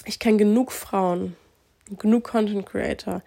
Ich 0.06 0.18
kenne 0.18 0.38
genug 0.38 0.72
Frauen, 0.72 1.36
genug 2.00 2.24
Content 2.24 2.66
Creator, 2.66 3.22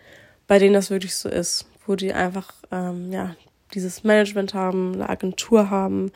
bei 0.46 0.58
denen 0.58 0.74
das 0.74 0.90
wirklich 0.90 1.14
so 1.14 1.28
ist, 1.28 1.66
wo 1.86 1.94
die 1.94 2.12
einfach 2.12 2.52
ähm, 2.72 3.12
ja 3.12 3.36
dieses 3.74 4.04
Management 4.04 4.54
haben, 4.54 4.94
eine 4.94 5.08
Agentur 5.08 5.70
haben, 5.70 6.10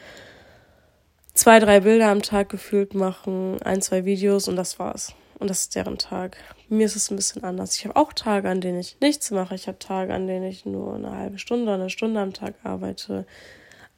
zwei, 1.38 1.60
drei 1.60 1.80
Bilder 1.80 2.08
am 2.08 2.20
Tag 2.20 2.48
gefühlt 2.48 2.94
machen, 2.94 3.62
ein, 3.62 3.80
zwei 3.80 4.04
Videos 4.04 4.48
und 4.48 4.56
das 4.56 4.80
war's. 4.80 5.14
Und 5.38 5.48
das 5.48 5.60
ist 5.60 5.76
deren 5.76 5.96
Tag. 5.96 6.36
Mir 6.68 6.84
ist 6.84 6.96
es 6.96 7.12
ein 7.12 7.16
bisschen 7.16 7.44
anders. 7.44 7.76
Ich 7.76 7.84
habe 7.84 7.94
auch 7.94 8.12
Tage, 8.12 8.48
an 8.48 8.60
denen 8.60 8.80
ich 8.80 8.96
nichts 9.00 9.30
mache. 9.30 9.54
Ich 9.54 9.68
habe 9.68 9.78
Tage, 9.78 10.12
an 10.12 10.26
denen 10.26 10.46
ich 10.46 10.66
nur 10.66 10.96
eine 10.96 11.12
halbe 11.12 11.38
Stunde, 11.38 11.72
eine 11.72 11.90
Stunde 11.90 12.20
am 12.20 12.32
Tag 12.32 12.54
arbeite. 12.64 13.24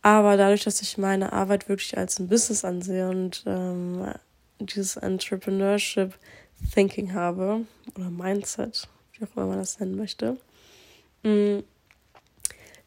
Aber 0.03 0.37
dadurch, 0.37 0.65
dass 0.65 0.83
ich 0.83 0.99
meine 0.99 1.33
Arbeit 1.33 1.71
wirklich 1.71 1.97
als 1.97 2.19
ein 2.19 2.29
Business 2.29 2.63
ansehe 2.63 3.09
und 3.09 3.43
ähm, 3.47 4.13
dieses 4.59 4.99
Entrepreneurship 4.99 6.19
Thinking 6.75 7.15
habe 7.15 7.63
oder 7.97 8.11
Mindset, 8.11 8.87
wie 9.15 9.25
auch 9.25 9.35
immer 9.35 9.47
man 9.47 9.59
das 9.59 9.81
nennen 9.81 9.97
möchte, 9.97 10.37
mm, 11.23 11.61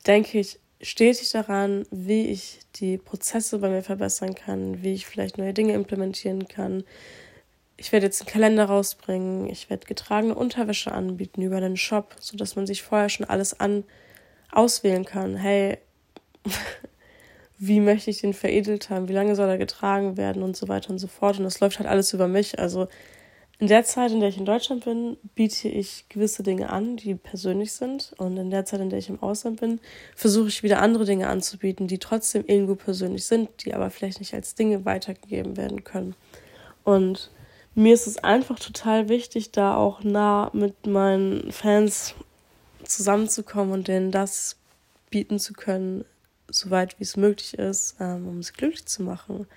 denke 0.05 0.39
ich 0.39 0.59
stetig 0.83 1.31
daran, 1.31 1.85
wie 1.89 2.27
ich 2.27 2.59
die 2.75 2.97
Prozesse 2.97 3.59
bei 3.59 3.69
mir 3.69 3.81
verbessern 3.81 4.35
kann, 4.35 4.83
wie 4.83 4.93
ich 4.93 5.07
vielleicht 5.07 5.37
neue 5.37 5.53
Dinge 5.53 5.73
implementieren 5.73 6.47
kann. 6.47 6.83
Ich 7.77 7.91
werde 7.91 8.05
jetzt 8.05 8.21
einen 8.21 8.29
Kalender 8.29 8.65
rausbringen, 8.65 9.49
ich 9.49 9.69
werde 9.69 9.87
getragene 9.87 10.35
Unterwäsche 10.35 10.91
anbieten 10.91 11.41
über 11.41 11.59
den 11.59 11.77
Shop, 11.77 12.15
sodass 12.19 12.55
man 12.55 12.67
sich 12.67 12.83
vorher 12.83 13.09
schon 13.09 13.25
alles 13.25 13.59
an 13.59 13.83
auswählen 14.51 15.05
kann. 15.05 15.35
Hey, 15.35 15.79
wie 17.57 17.79
möchte 17.79 18.09
ich 18.11 18.21
den 18.21 18.33
veredelt 18.33 18.89
haben, 18.89 19.07
wie 19.07 19.13
lange 19.13 19.35
soll 19.35 19.49
er 19.49 19.57
getragen 19.57 20.17
werden 20.17 20.43
und 20.43 20.57
so 20.57 20.67
weiter 20.67 20.89
und 20.89 20.99
so 20.99 21.07
fort. 21.07 21.37
Und 21.37 21.45
das 21.45 21.61
läuft 21.61 21.79
halt 21.79 21.89
alles 21.89 22.13
über 22.13 22.27
mich. 22.27 22.59
Also 22.59 22.87
in 23.63 23.69
der 23.69 23.85
Zeit, 23.85 24.11
in 24.11 24.19
der 24.19 24.27
ich 24.27 24.37
in 24.37 24.43
Deutschland 24.43 24.83
bin, 24.83 25.15
biete 25.35 25.69
ich 25.69 26.09
gewisse 26.09 26.43
Dinge 26.43 26.69
an, 26.69 26.97
die 26.97 27.15
persönlich 27.15 27.71
sind. 27.71 28.11
Und 28.17 28.35
in 28.35 28.51
der 28.51 28.65
Zeit, 28.65 28.81
in 28.81 28.89
der 28.89 28.99
ich 28.99 29.07
im 29.07 29.23
Ausland 29.23 29.61
bin, 29.61 29.79
versuche 30.17 30.49
ich 30.49 30.63
wieder 30.63 30.81
andere 30.81 31.05
Dinge 31.05 31.29
anzubieten, 31.29 31.87
die 31.87 31.97
trotzdem 31.97 32.43
irgendwo 32.45 32.75
persönlich 32.75 33.23
sind, 33.23 33.63
die 33.63 33.73
aber 33.73 33.89
vielleicht 33.89 34.19
nicht 34.19 34.33
als 34.33 34.55
Dinge 34.55 34.83
weitergegeben 34.83 35.55
werden 35.55 35.85
können. 35.85 36.13
Und 36.83 37.31
mir 37.73 37.93
ist 37.93 38.05
es 38.05 38.17
einfach 38.17 38.59
total 38.59 39.07
wichtig, 39.07 39.53
da 39.53 39.77
auch 39.77 40.03
nah 40.03 40.49
mit 40.51 40.85
meinen 40.85 41.49
Fans 41.53 42.15
zusammenzukommen 42.83 43.73
und 43.73 43.87
denen 43.87 44.11
das 44.11 44.57
bieten 45.09 45.39
zu 45.39 45.53
können, 45.53 46.03
soweit 46.49 46.99
wie 46.99 47.03
es 47.03 47.15
möglich 47.15 47.53
ist, 47.53 47.95
ähm, 48.01 48.27
um 48.27 48.43
sie 48.43 48.51
glücklich 48.51 48.85
zu 48.87 49.03
machen. 49.03 49.47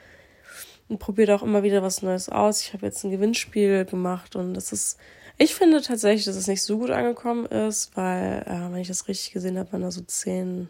Und 0.88 0.98
probiert 0.98 1.30
auch 1.30 1.42
immer 1.42 1.62
wieder 1.62 1.82
was 1.82 2.02
Neues 2.02 2.28
aus. 2.28 2.62
Ich 2.62 2.72
habe 2.72 2.86
jetzt 2.86 3.02
ein 3.04 3.10
Gewinnspiel 3.10 3.84
gemacht 3.84 4.36
und 4.36 4.54
das 4.54 4.72
ist, 4.72 4.98
ich 5.36 5.54
finde 5.54 5.82
tatsächlich, 5.82 6.24
dass 6.24 6.36
es 6.36 6.46
nicht 6.46 6.62
so 6.62 6.78
gut 6.78 6.90
angekommen 6.90 7.46
ist, 7.46 7.96
weil, 7.96 8.42
äh, 8.46 8.72
wenn 8.72 8.80
ich 8.80 8.88
das 8.88 9.08
richtig 9.08 9.32
gesehen 9.32 9.58
habe, 9.58 9.72
waren 9.72 9.82
da 9.82 9.90
so 9.90 10.00
10, 10.00 10.68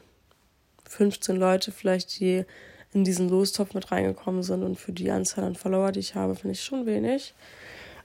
15 0.88 1.36
Leute 1.36 1.70
vielleicht, 1.70 2.18
die 2.18 2.44
in 2.92 3.04
diesen 3.04 3.28
Lostopf 3.28 3.74
mit 3.74 3.92
reingekommen 3.92 4.42
sind 4.42 4.62
und 4.62 4.78
für 4.78 4.92
die 4.92 5.10
Anzahl 5.10 5.44
an 5.44 5.54
Follower, 5.54 5.92
die 5.92 6.00
ich 6.00 6.14
habe, 6.14 6.34
finde 6.34 6.52
ich 6.52 6.62
schon 6.62 6.86
wenig. 6.86 7.34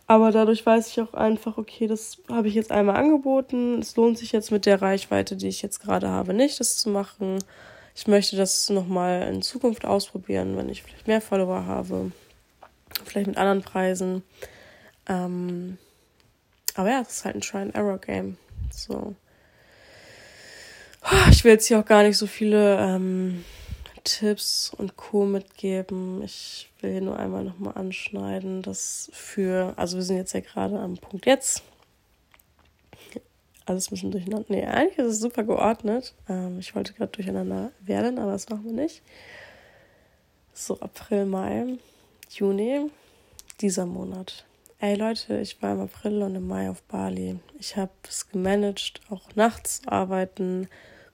Aber 0.08 0.32
dadurch 0.32 0.66
weiß 0.66 0.90
ich 0.90 1.00
auch 1.00 1.14
einfach, 1.14 1.58
okay, 1.58 1.88
das 1.88 2.18
habe 2.28 2.50
ich 2.50 2.54
jetzt 2.54 2.72
einmal 2.72 2.98
angeboten. 2.98 3.80
Es 3.80 3.96
lohnt 3.96 4.18
sich 4.18 4.34
jetzt 4.34 4.52
mit 4.52 4.66
der 4.66 4.82
Reichweite, 4.82 5.38
die 5.38 5.48
ich 5.48 5.62
jetzt 5.62 5.80
gerade 5.80 6.10
habe, 6.10 6.34
nicht, 6.34 6.60
das 6.60 6.78
zu 6.78 6.90
machen 6.90 7.38
ich 7.96 8.08
möchte 8.08 8.36
das 8.36 8.70
nochmal 8.70 9.28
in 9.28 9.42
Zukunft 9.42 9.86
ausprobieren, 9.86 10.58
wenn 10.58 10.70
ich 10.70 10.84
vielleicht 10.84 11.08
mehr 11.08 11.22
Follower 11.22 11.66
habe. 11.66 12.12
Vielleicht 13.06 13.28
mit 13.28 13.38
anderen 13.38 13.62
Preisen. 13.62 14.24
Ähm, 15.08 15.78
aber 16.76 16.90
ja, 16.90 17.02
es 17.02 17.18
ist 17.18 17.26
halt 17.26 17.36
ein 17.36 17.42
Try-and-Error-Game. 17.42 18.38
So. 18.72 19.16
Ich 21.32 21.44
will 21.44 21.54
jetzt 21.54 21.68
hier 21.68 21.80
auch 21.80 21.86
gar 21.86 22.04
nicht 22.04 22.18
so 22.18 22.28
viele 22.28 22.78
ähm, 22.80 23.44
Tipps 24.04 24.72
und 24.76 24.96
Co. 24.98 25.26
mitgeben. 25.26 26.22
Ich 26.24 26.70
will 26.80 26.92
hier 26.92 27.02
nur 27.02 27.18
einmal 27.18 27.44
nochmal 27.44 27.74
anschneiden, 27.76 28.62
dass 28.62 29.10
für, 29.14 29.74
also 29.78 29.98
wir 29.98 30.04
sind 30.04 30.18
jetzt 30.18 30.34
ja 30.34 30.40
gerade 30.40 30.80
am 30.80 30.98
Punkt 30.98 31.26
jetzt 31.26 31.64
alles 33.72 33.88
ein 33.88 33.92
bisschen 33.92 34.12
durcheinander. 34.12 34.46
Nee, 34.50 34.66
eigentlich 34.66 35.00
ist 35.00 35.14
es 35.14 35.20
super 35.20 35.44
geordnet. 35.44 36.14
Ähm, 36.30 36.60
ich 36.60 36.76
wollte 36.76 36.94
gerade 36.94 37.12
durcheinander 37.12 37.72
werden, 37.82 38.20
aber 38.20 38.34
das 38.34 38.50
machen 38.50 38.66
wir 38.66 38.74
nicht. 38.74 39.02
So, 40.54 40.80
April, 40.80 41.26
Mai, 41.26 41.78
Juni, 42.30 42.92
dieser 43.62 43.86
Monat. 43.86 44.46
Ey 44.80 44.96
Leute, 44.96 45.40
ich 45.40 45.62
war 45.62 45.74
im 45.74 45.82
April 45.82 46.24
und 46.24 46.36
im 46.36 46.48
Mai 46.48 46.70
auf 46.70 46.82
Bali. 46.84 47.40
Ich 47.60 47.78
habe 47.78 47.92
es 48.08 48.30
gemanagt, 48.30 49.02
auch 49.10 49.36
nachts 49.36 49.82
zu 49.82 49.92
arbeiten, 49.92 50.68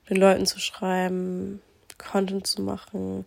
den 0.08 0.16
Leuten 0.16 0.46
zu 0.46 0.58
schreiben, 0.58 1.60
Content 1.98 2.46
zu 2.46 2.62
machen, 2.62 3.26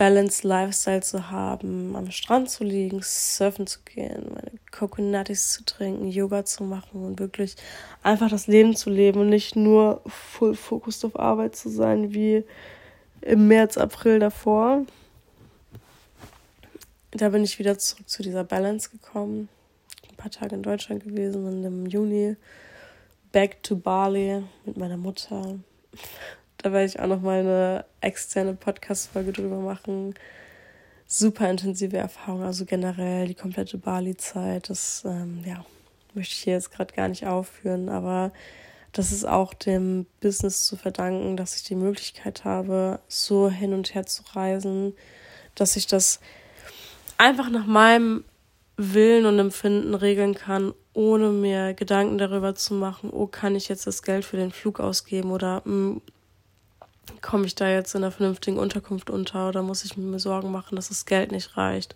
Balanced 0.00 0.44
Lifestyle 0.44 1.02
zu 1.02 1.30
haben, 1.30 1.94
am 1.94 2.10
Strand 2.10 2.48
zu 2.48 2.64
liegen, 2.64 3.02
surfen 3.02 3.66
zu 3.66 3.80
gehen, 3.84 4.30
meine 4.32 4.52
Coconutis 4.70 5.52
zu 5.52 5.62
trinken, 5.66 6.08
Yoga 6.08 6.46
zu 6.46 6.64
machen 6.64 7.04
und 7.04 7.20
wirklich 7.20 7.54
einfach 8.02 8.30
das 8.30 8.46
Leben 8.46 8.74
zu 8.74 8.88
leben 8.88 9.20
und 9.20 9.28
nicht 9.28 9.56
nur 9.56 10.00
full 10.06 10.54
focused 10.54 11.04
auf 11.04 11.20
Arbeit 11.20 11.54
zu 11.54 11.68
sein 11.68 12.14
wie 12.14 12.44
im 13.20 13.46
März, 13.46 13.76
April 13.76 14.20
davor. 14.20 14.86
Da 17.10 17.28
bin 17.28 17.44
ich 17.44 17.58
wieder 17.58 17.76
zurück 17.76 18.08
zu 18.08 18.22
dieser 18.22 18.44
Balance 18.44 18.88
gekommen. 18.88 19.50
Ein 20.08 20.16
paar 20.16 20.30
Tage 20.30 20.54
in 20.54 20.62
Deutschland 20.62 21.04
gewesen 21.04 21.46
und 21.46 21.62
im 21.62 21.84
Juni 21.84 22.36
back 23.32 23.62
to 23.62 23.76
Bali 23.76 24.42
mit 24.64 24.78
meiner 24.78 24.96
Mutter. 24.96 25.58
Da 26.62 26.72
werde 26.72 26.86
ich 26.86 27.00
auch 27.00 27.06
noch 27.06 27.22
mal 27.22 27.40
eine 27.40 27.84
externe 28.02 28.54
Podcast-Folge 28.54 29.32
drüber 29.32 29.60
machen. 29.60 30.14
Super 31.06 31.48
intensive 31.50 31.96
Erfahrung, 31.96 32.42
also 32.42 32.66
generell 32.66 33.26
die 33.26 33.34
komplette 33.34 33.78
Bali-Zeit. 33.78 34.68
Das, 34.68 35.02
ähm, 35.06 35.42
ja, 35.46 35.64
möchte 36.12 36.34
ich 36.34 36.40
hier 36.40 36.52
jetzt 36.52 36.70
gerade 36.70 36.94
gar 36.94 37.08
nicht 37.08 37.26
aufführen, 37.26 37.88
aber 37.88 38.32
das 38.92 39.10
ist 39.10 39.24
auch 39.24 39.54
dem 39.54 40.06
Business 40.20 40.66
zu 40.66 40.76
verdanken, 40.76 41.36
dass 41.36 41.56
ich 41.56 41.62
die 41.62 41.76
Möglichkeit 41.76 42.44
habe, 42.44 43.00
so 43.08 43.48
hin 43.48 43.72
und 43.72 43.94
her 43.94 44.04
zu 44.04 44.22
reisen, 44.34 44.94
dass 45.54 45.76
ich 45.76 45.86
das 45.86 46.20
einfach 47.16 47.48
nach 47.48 47.66
meinem 47.66 48.24
Willen 48.76 49.26
und 49.26 49.38
Empfinden 49.38 49.94
regeln 49.94 50.34
kann, 50.34 50.74
ohne 50.92 51.30
mir 51.30 51.72
Gedanken 51.72 52.18
darüber 52.18 52.54
zu 52.54 52.74
machen, 52.74 53.10
oh, 53.10 53.26
kann 53.26 53.54
ich 53.54 53.68
jetzt 53.68 53.86
das 53.86 54.02
Geld 54.02 54.24
für 54.24 54.36
den 54.36 54.50
Flug 54.50 54.80
ausgeben 54.80 55.30
oder 55.30 55.62
mh, 55.64 55.64
hm, 55.64 56.02
komme 57.22 57.46
ich 57.46 57.54
da 57.54 57.68
jetzt 57.68 57.94
in 57.94 58.02
einer 58.02 58.12
vernünftigen 58.12 58.58
Unterkunft 58.58 59.10
unter 59.10 59.48
oder 59.48 59.62
muss 59.62 59.84
ich 59.84 59.96
mir 59.96 60.18
Sorgen 60.18 60.50
machen, 60.50 60.76
dass 60.76 60.88
das 60.88 61.06
Geld 61.06 61.32
nicht 61.32 61.56
reicht. 61.56 61.94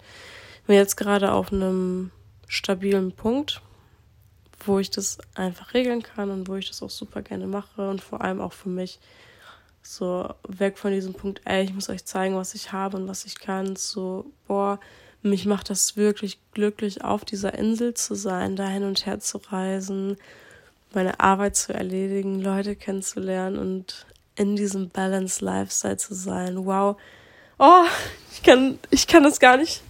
Ich 0.61 0.67
bin 0.67 0.77
jetzt 0.77 0.97
gerade 0.97 1.33
auf 1.33 1.53
einem 1.53 2.11
stabilen 2.49 3.13
Punkt, 3.13 3.61
wo 4.67 4.79
ich 4.79 4.91
das 4.91 5.19
einfach 5.35 5.75
regeln 5.75 6.03
kann 6.03 6.31
und 6.31 6.49
wo 6.49 6.57
ich 6.57 6.69
das 6.69 6.83
auch 6.83 6.91
super 6.91 7.23
gerne 7.23 7.47
mache 7.47 7.89
und 7.89 8.01
vor 8.01 8.23
allem 8.23 8.41
auch 8.41 8.53
für 8.53 8.69
mich 8.69 8.99
so 9.83 10.33
weg 10.49 10.79
von 10.79 10.93
diesem 10.93 11.13
Punkt, 11.13 11.43
ey, 11.45 11.65
ich 11.65 11.75
muss 11.75 11.91
euch 11.91 12.05
zeigen, 12.05 12.37
was 12.37 12.55
ich 12.55 12.73
habe 12.73 12.97
und 12.97 13.07
was 13.07 13.27
ich 13.27 13.39
kann, 13.39 13.77
so, 13.77 14.25
boah, 14.47 14.81
mich 15.23 15.47
macht 15.47 15.71
das 15.71 15.97
wirklich 15.97 16.39
glücklich, 16.53 17.05
auf 17.05 17.25
dieser 17.25 17.55
Insel 17.55 17.95
zu 17.95 18.15
sein, 18.15 18.57
da 18.57 18.67
hin 18.67 18.85
und 18.85 19.07
her 19.07 19.21
zu 19.21 19.39
reisen, 19.39 20.17
meine 20.95 21.21
Arbeit 21.21 21.57
zu 21.57 21.75
erledigen, 21.75 22.41
Leute 22.41 22.77
kennenzulernen 22.77 23.59
und 23.59 24.07
in 24.37 24.57
diesem 24.57 24.91
Balanced 24.91 25.41
Lifestyle 25.41 25.97
zu 25.97 26.15
sein. 26.15 26.67
Wow. 26.67 26.97
Oh, 27.59 27.85
ich 28.33 28.43
kann, 28.43 28.79
ich 28.91 29.07
kann 29.07 29.23
das 29.23 29.39
gar 29.39 29.57
nicht, 29.57 29.83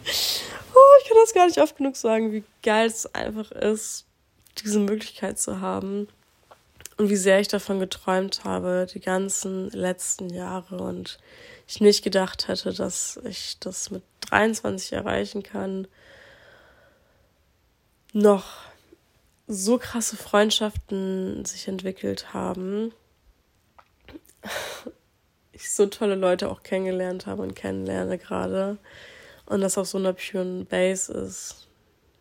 oh, 0.75 0.99
ich 1.03 1.09
kann 1.09 1.19
das 1.23 1.35
gar 1.35 1.47
nicht 1.47 1.59
oft 1.59 1.77
genug 1.77 1.97
sagen, 1.97 2.33
wie 2.33 2.45
geil 2.63 2.87
es 2.87 3.13
einfach 3.15 3.51
ist, 3.53 4.05
diese 4.63 4.79
Möglichkeit 4.79 5.39
zu 5.39 5.61
haben. 5.61 6.09
Und 6.97 7.11
wie 7.11 7.17
sehr 7.17 7.41
ich 7.41 7.49
davon 7.49 7.81
geträumt 7.81 8.45
habe, 8.45 8.87
die 8.93 9.01
ganzen 9.01 9.69
letzten 9.71 10.31
Jahre. 10.31 10.77
Und 10.77 11.19
ich 11.67 11.81
nicht 11.81 12.05
gedacht 12.05 12.47
hätte, 12.47 12.73
dass 12.73 13.19
ich 13.25 13.59
das 13.59 13.91
mit 13.91 14.03
23 14.31 14.93
erreichen 14.93 15.43
kann, 15.43 15.89
noch 18.13 18.45
so 19.47 19.79
krasse 19.79 20.17
Freundschaften 20.17 21.45
sich 21.45 21.69
entwickelt 21.69 22.33
haben. 22.33 22.93
Ich 25.57 25.71
so 25.71 25.87
tolle 25.87 26.17
Leute 26.17 26.51
auch 26.51 26.65
kennengelernt 26.65 27.27
habe 27.27 27.43
und 27.43 27.55
kennenlerne 27.55 28.19
gerade. 28.19 28.77
Und 29.47 29.61
das 29.61 29.79
auf 29.79 29.87
so 29.87 29.99
einer 29.99 30.13
puren 30.13 30.67
Base 30.67 31.13
ist. 31.13 31.69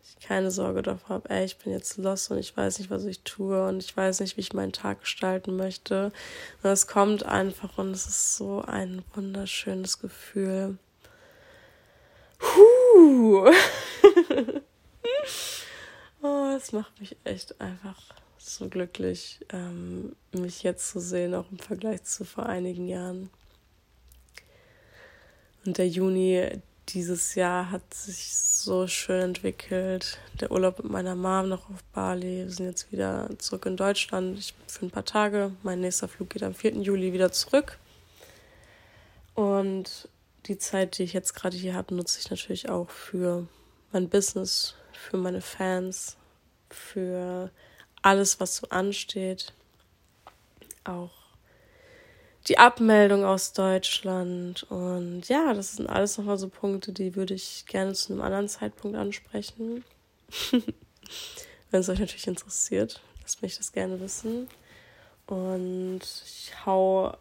Ich 0.04 0.24
keine 0.24 0.52
Sorge 0.52 0.82
davor 0.82 1.16
habe, 1.16 1.30
ey, 1.30 1.44
ich 1.44 1.58
bin 1.58 1.72
jetzt 1.72 1.96
lost 1.96 2.30
und 2.30 2.38
ich 2.38 2.56
weiß 2.56 2.78
nicht, 2.78 2.90
was 2.90 3.04
ich 3.04 3.22
tue 3.22 3.66
und 3.66 3.82
ich 3.82 3.96
weiß 3.96 4.20
nicht, 4.20 4.36
wie 4.36 4.40
ich 4.40 4.52
meinen 4.52 4.72
Tag 4.72 5.00
gestalten 5.00 5.56
möchte. 5.56 6.12
Und 6.62 6.70
es 6.70 6.86
kommt 6.86 7.24
einfach 7.24 7.76
und 7.76 7.90
es 7.90 8.06
ist 8.06 8.36
so 8.36 8.62
ein 8.62 9.02
wunderschönes 9.14 9.98
Gefühl. 9.98 10.78
Huh. 12.40 13.50
oh, 16.22 16.54
es 16.56 16.70
macht 16.70 17.00
mich 17.00 17.16
echt 17.24 17.60
einfach 17.60 18.23
so 18.44 18.68
glücklich, 18.68 19.40
ähm, 19.52 20.14
mich 20.32 20.62
jetzt 20.62 20.90
zu 20.90 21.00
sehen, 21.00 21.34
auch 21.34 21.50
im 21.50 21.58
Vergleich 21.58 22.04
zu 22.04 22.24
vor 22.24 22.46
einigen 22.46 22.88
Jahren. 22.88 23.30
Und 25.64 25.78
der 25.78 25.88
Juni 25.88 26.60
dieses 26.90 27.34
Jahr 27.34 27.70
hat 27.70 27.94
sich 27.94 28.34
so 28.36 28.86
schön 28.86 29.22
entwickelt. 29.22 30.18
Der 30.40 30.50
Urlaub 30.50 30.82
mit 30.82 30.92
meiner 30.92 31.14
Mom 31.14 31.48
noch 31.48 31.70
auf 31.70 31.82
Bali. 31.94 32.44
Wir 32.44 32.50
sind 32.50 32.66
jetzt 32.66 32.92
wieder 32.92 33.30
zurück 33.38 33.64
in 33.66 33.76
Deutschland. 33.76 34.38
Ich 34.38 34.54
bin 34.54 34.68
für 34.68 34.86
ein 34.86 34.90
paar 34.90 35.04
Tage. 35.04 35.52
Mein 35.62 35.80
nächster 35.80 36.08
Flug 36.08 36.30
geht 36.30 36.42
am 36.42 36.54
4. 36.54 36.74
Juli 36.82 37.12
wieder 37.12 37.32
zurück. 37.32 37.78
Und 39.34 40.08
die 40.46 40.58
Zeit, 40.58 40.98
die 40.98 41.04
ich 41.04 41.14
jetzt 41.14 41.34
gerade 41.34 41.56
hier 41.56 41.74
habe, 41.74 41.94
nutze 41.94 42.20
ich 42.20 42.30
natürlich 42.30 42.68
auch 42.68 42.90
für 42.90 43.46
mein 43.92 44.08
Business, 44.10 44.74
für 44.92 45.16
meine 45.16 45.40
Fans, 45.40 46.16
für 46.68 47.50
alles, 48.04 48.38
was 48.38 48.56
so 48.56 48.68
ansteht. 48.68 49.52
Auch 50.84 51.10
die 52.46 52.58
Abmeldung 52.58 53.24
aus 53.24 53.54
Deutschland. 53.54 54.64
Und 54.64 55.28
ja, 55.28 55.54
das 55.54 55.76
sind 55.76 55.88
alles 55.88 56.18
nochmal 56.18 56.38
so 56.38 56.48
Punkte, 56.48 56.92
die 56.92 57.16
würde 57.16 57.34
ich 57.34 57.64
gerne 57.66 57.94
zu 57.94 58.12
einem 58.12 58.22
anderen 58.22 58.48
Zeitpunkt 58.48 58.96
ansprechen. 58.96 59.84
Wenn 61.70 61.80
es 61.80 61.88
euch 61.88 61.98
natürlich 61.98 62.26
interessiert, 62.26 63.00
lasst 63.22 63.42
mich 63.42 63.56
das 63.56 63.72
gerne 63.72 63.98
wissen. 64.00 64.48
Und 65.26 66.00
ich 66.02 66.52
hau 66.66 67.16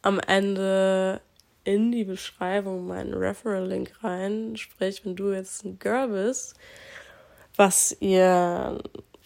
am 0.00 0.18
Ende 0.20 1.20
in 1.64 1.92
die 1.92 2.04
Beschreibung 2.04 2.86
meinen 2.86 3.12
Referral-Link 3.12 4.02
rein. 4.02 4.56
Sprich, 4.56 5.04
wenn 5.04 5.16
du 5.16 5.32
jetzt 5.32 5.64
ein 5.64 5.78
Girl 5.78 6.08
bist, 6.08 6.54
was 7.56 7.96
ihr 8.00 8.82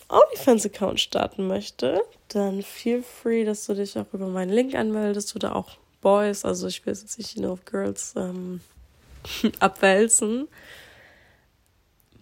OnlyFans-Account 0.09 1.01
starten 1.01 1.47
möchte, 1.47 2.03
dann 2.29 2.63
feel 2.63 3.03
free, 3.03 3.45
dass 3.45 3.67
du 3.67 3.75
dich 3.75 3.99
auch 3.99 4.13
über 4.13 4.29
meinen 4.29 4.51
Link 4.51 4.75
anmeldest 4.75 5.35
oder 5.37 5.55
auch 5.55 5.77
Boys. 6.01 6.45
Also 6.45 6.67
ich 6.67 6.85
will 6.87 6.95
jetzt 6.95 7.19
nicht 7.19 7.39
nur 7.39 7.53
auf 7.53 7.65
Girls 7.65 8.15
ähm, 8.17 8.61
abwälzen. 9.61 10.49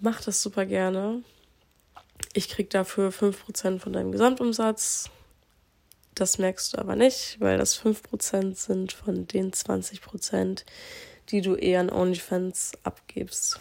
Mach 0.01 0.21
das 0.23 0.43
super 0.43 0.67
gerne. 0.67 1.23
Ich 2.33 2.49
krieg 2.49 2.71
dafür 2.71 3.11
5% 3.11 3.79
von 3.79 3.93
deinem 3.93 4.13
Gesamtumsatz. 4.13 5.11
Das 6.15 6.39
merkst 6.39 6.73
du 6.73 6.79
aber 6.79 6.97
nicht, 6.97 7.37
weil 7.41 7.59
das 7.59 7.79
5% 7.79 8.55
sind 8.55 8.93
von 8.93 9.27
den 9.27 9.53
20%, 9.53 10.65
die 11.29 11.41
du 11.43 11.55
eher 11.55 11.81
an 11.81 11.91
OnlyFans 11.91 12.73
abgibst. 12.83 13.61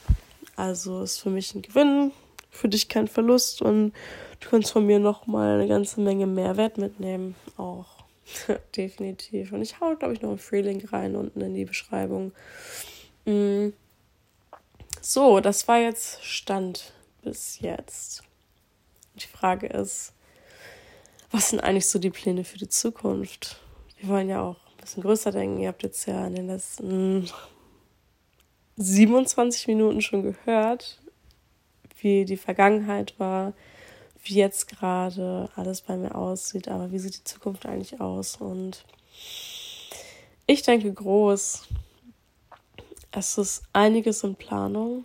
Also 0.56 1.02
ist 1.02 1.20
für 1.20 1.30
mich 1.30 1.54
ein 1.54 1.62
Gewinn, 1.62 2.12
für 2.56 2.70
dich 2.70 2.90
kein 2.90 3.08
Verlust 3.08 3.62
und 3.62 3.94
du 4.40 4.50
kannst 4.50 4.72
von 4.72 4.86
mir 4.86 5.00
nochmal 5.00 5.60
eine 5.60 5.68
ganze 5.68 6.02
Menge 6.02 6.26
Mehrwert 6.26 6.78
mitnehmen. 6.78 7.36
Auch 7.58 8.06
definitiv. 8.76 9.52
Und 9.52 9.62
ich 9.62 9.80
hau, 9.80 9.96
glaube 9.96 10.14
ich, 10.14 10.22
noch 10.22 10.30
einen 10.30 10.40
Freelink 10.40 10.92
rein 10.92 11.16
unten 11.16 11.42
in 11.42 11.54
die 11.54 11.66
Beschreibung. 11.66 12.32
Mm. 13.26 13.70
So, 15.02 15.40
das 15.40 15.68
war 15.68 15.78
jetzt 15.78 16.24
Stand 16.24 16.94
bis 17.22 17.60
jetzt. 17.60 18.24
Die 19.16 19.28
Frage 19.28 19.68
ist, 19.68 20.14
was 21.32 21.50
sind 21.50 21.60
eigentlich 21.60 21.88
so 21.88 22.00
die 22.00 22.10
Pläne 22.10 22.44
für 22.44 22.58
die 22.58 22.70
Zukunft? 22.70 23.60
Wir 24.00 24.10
wollen 24.10 24.30
ja 24.30 24.42
auch 24.42 24.56
ein 24.56 24.82
bisschen 24.82 25.04
größer 25.04 25.32
denken. 25.32 25.60
Ihr 25.60 25.68
habt 25.68 25.84
jetzt 25.84 26.06
ja 26.08 26.26
in 26.26 26.36
den 26.36 26.48
letzten 26.48 27.30
27 28.78 29.68
Minuten 29.68 30.02
schon 30.02 30.24
gehört, 30.24 31.00
wie 32.06 32.24
die 32.24 32.38
Vergangenheit 32.38 33.16
war, 33.18 33.54
wie 34.24 34.36
jetzt 34.36 34.68
gerade 34.68 35.50
alles 35.56 35.82
bei 35.82 35.98
mir 35.98 36.14
aussieht, 36.14 36.68
aber 36.68 36.92
wie 36.92 37.00
sieht 37.00 37.18
die 37.18 37.24
Zukunft 37.24 37.66
eigentlich 37.66 38.00
aus? 38.00 38.36
Und 38.36 38.86
ich 40.46 40.62
denke 40.62 40.94
groß. 40.94 41.64
Es 43.12 43.38
ist 43.40 43.64
einiges 43.74 44.24
in 44.24 44.36
Planung. 44.36 45.04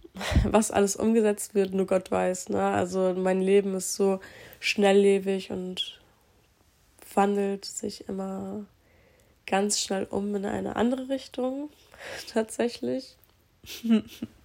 Was 0.44 0.70
alles 0.70 0.96
umgesetzt 0.96 1.54
wird, 1.54 1.74
nur 1.74 1.86
Gott 1.86 2.10
weiß. 2.10 2.48
Ne? 2.48 2.62
Also 2.62 3.12
mein 3.14 3.42
Leben 3.42 3.74
ist 3.74 3.94
so 3.94 4.18
schnelllebig 4.58 5.50
und 5.50 6.00
wandelt 7.14 7.66
sich 7.66 8.08
immer 8.08 8.64
ganz 9.46 9.80
schnell 9.80 10.04
um 10.04 10.34
in 10.34 10.46
eine 10.46 10.76
andere 10.76 11.10
Richtung. 11.10 11.68
Tatsächlich. 12.32 13.16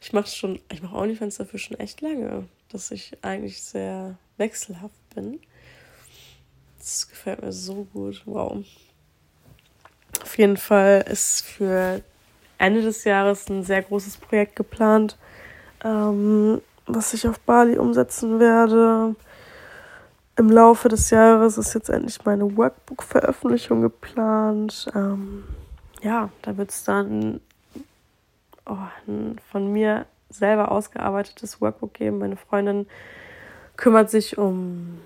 Ich 0.00 0.12
mache 0.12 0.28
schon, 0.28 0.60
ich 0.70 0.82
mache 0.82 0.96
OnlyFans 0.96 1.36
dafür 1.36 1.58
schon 1.58 1.78
echt 1.78 2.00
lange, 2.00 2.48
dass 2.70 2.90
ich 2.90 3.16
eigentlich 3.22 3.62
sehr 3.62 4.18
wechselhaft 4.36 5.14
bin. 5.14 5.40
Das 6.78 7.08
gefällt 7.08 7.42
mir 7.42 7.52
so 7.52 7.84
gut. 7.92 8.22
Wow. 8.24 8.64
Auf 10.20 10.38
jeden 10.38 10.56
Fall 10.56 11.04
ist 11.08 11.42
für 11.42 12.02
Ende 12.58 12.82
des 12.82 13.04
Jahres 13.04 13.48
ein 13.48 13.62
sehr 13.62 13.82
großes 13.82 14.16
Projekt 14.16 14.56
geplant, 14.56 15.16
ähm, 15.84 16.60
was 16.86 17.14
ich 17.14 17.26
auf 17.26 17.38
Bali 17.40 17.78
umsetzen 17.78 18.40
werde. 18.40 19.14
Im 20.36 20.50
Laufe 20.50 20.88
des 20.88 21.10
Jahres 21.10 21.58
ist 21.58 21.74
jetzt 21.74 21.90
endlich 21.90 22.24
meine 22.24 22.56
Workbook-Veröffentlichung 22.56 23.82
geplant. 23.82 24.90
Ähm, 24.94 25.44
ja, 26.02 26.30
da 26.42 26.56
wird 26.56 26.70
es 26.70 26.84
dann 26.84 27.40
oh, 28.66 28.76
ein 29.06 29.40
von 29.50 29.72
mir 29.72 30.06
selber 30.28 30.72
ausgearbeitetes 30.72 31.60
Workbook 31.60 31.94
geben. 31.94 32.18
Meine 32.18 32.36
Freundin 32.36 32.86
kümmert 33.76 34.10
sich 34.10 34.38
um 34.38 35.00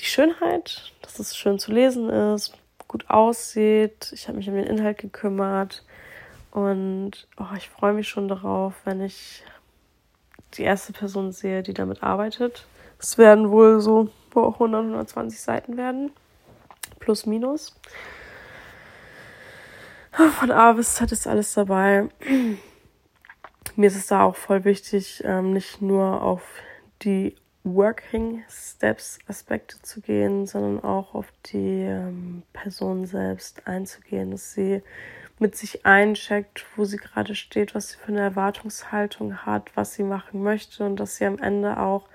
die 0.00 0.04
Schönheit, 0.04 0.92
dass 1.02 1.18
es 1.18 1.36
schön 1.36 1.58
zu 1.58 1.72
lesen 1.72 2.08
ist, 2.10 2.56
gut 2.88 3.08
aussieht. 3.10 4.10
Ich 4.12 4.28
habe 4.28 4.38
mich 4.38 4.48
um 4.48 4.54
den 4.54 4.66
Inhalt 4.66 4.98
gekümmert 4.98 5.84
und 6.50 7.26
oh, 7.36 7.54
ich 7.56 7.68
freue 7.68 7.92
mich 7.92 8.08
schon 8.08 8.28
darauf, 8.28 8.74
wenn 8.84 9.00
ich 9.00 9.44
die 10.54 10.62
erste 10.62 10.92
Person 10.92 11.32
sehe, 11.32 11.62
die 11.62 11.74
damit 11.74 12.02
arbeitet. 12.02 12.66
Es 12.98 13.18
werden 13.18 13.50
wohl 13.50 13.80
so 13.80 14.08
100, 14.34 14.82
120 14.82 15.40
Seiten 15.40 15.76
werden, 15.76 16.12
plus 17.00 17.26
minus. 17.26 17.74
Von 20.38 20.50
A 20.52 20.72
bis 20.72 20.94
Z 20.94 21.10
ist 21.10 21.26
alles 21.26 21.54
dabei 21.54 22.08
mir 23.76 23.86
ist 23.86 23.96
es 23.96 24.06
da 24.06 24.22
auch 24.22 24.36
voll 24.36 24.64
wichtig, 24.64 25.22
ähm, 25.24 25.52
nicht 25.52 25.82
nur 25.82 26.22
auf 26.22 26.42
die 27.02 27.34
Working 27.64 28.44
Steps 28.48 29.18
Aspekte 29.26 29.80
zu 29.80 30.00
gehen, 30.00 30.46
sondern 30.46 30.84
auch 30.84 31.14
auf 31.14 31.26
die 31.46 31.82
ähm, 31.82 32.42
Person 32.52 33.06
selbst 33.06 33.66
einzugehen, 33.66 34.32
dass 34.32 34.52
sie 34.52 34.82
mit 35.38 35.56
sich 35.56 35.84
eincheckt, 35.84 36.64
wo 36.76 36.84
sie 36.84 36.98
gerade 36.98 37.34
steht, 37.34 37.74
was 37.74 37.88
sie 37.88 37.96
für 37.96 38.08
eine 38.08 38.20
Erwartungshaltung 38.20 39.38
hat, 39.38 39.70
was 39.74 39.94
sie 39.94 40.04
machen 40.04 40.42
möchte 40.42 40.84
und 40.84 40.96
dass 40.96 41.16
sie 41.16 41.24
am 41.24 41.38
Ende 41.38 41.78
auch, 41.80 42.06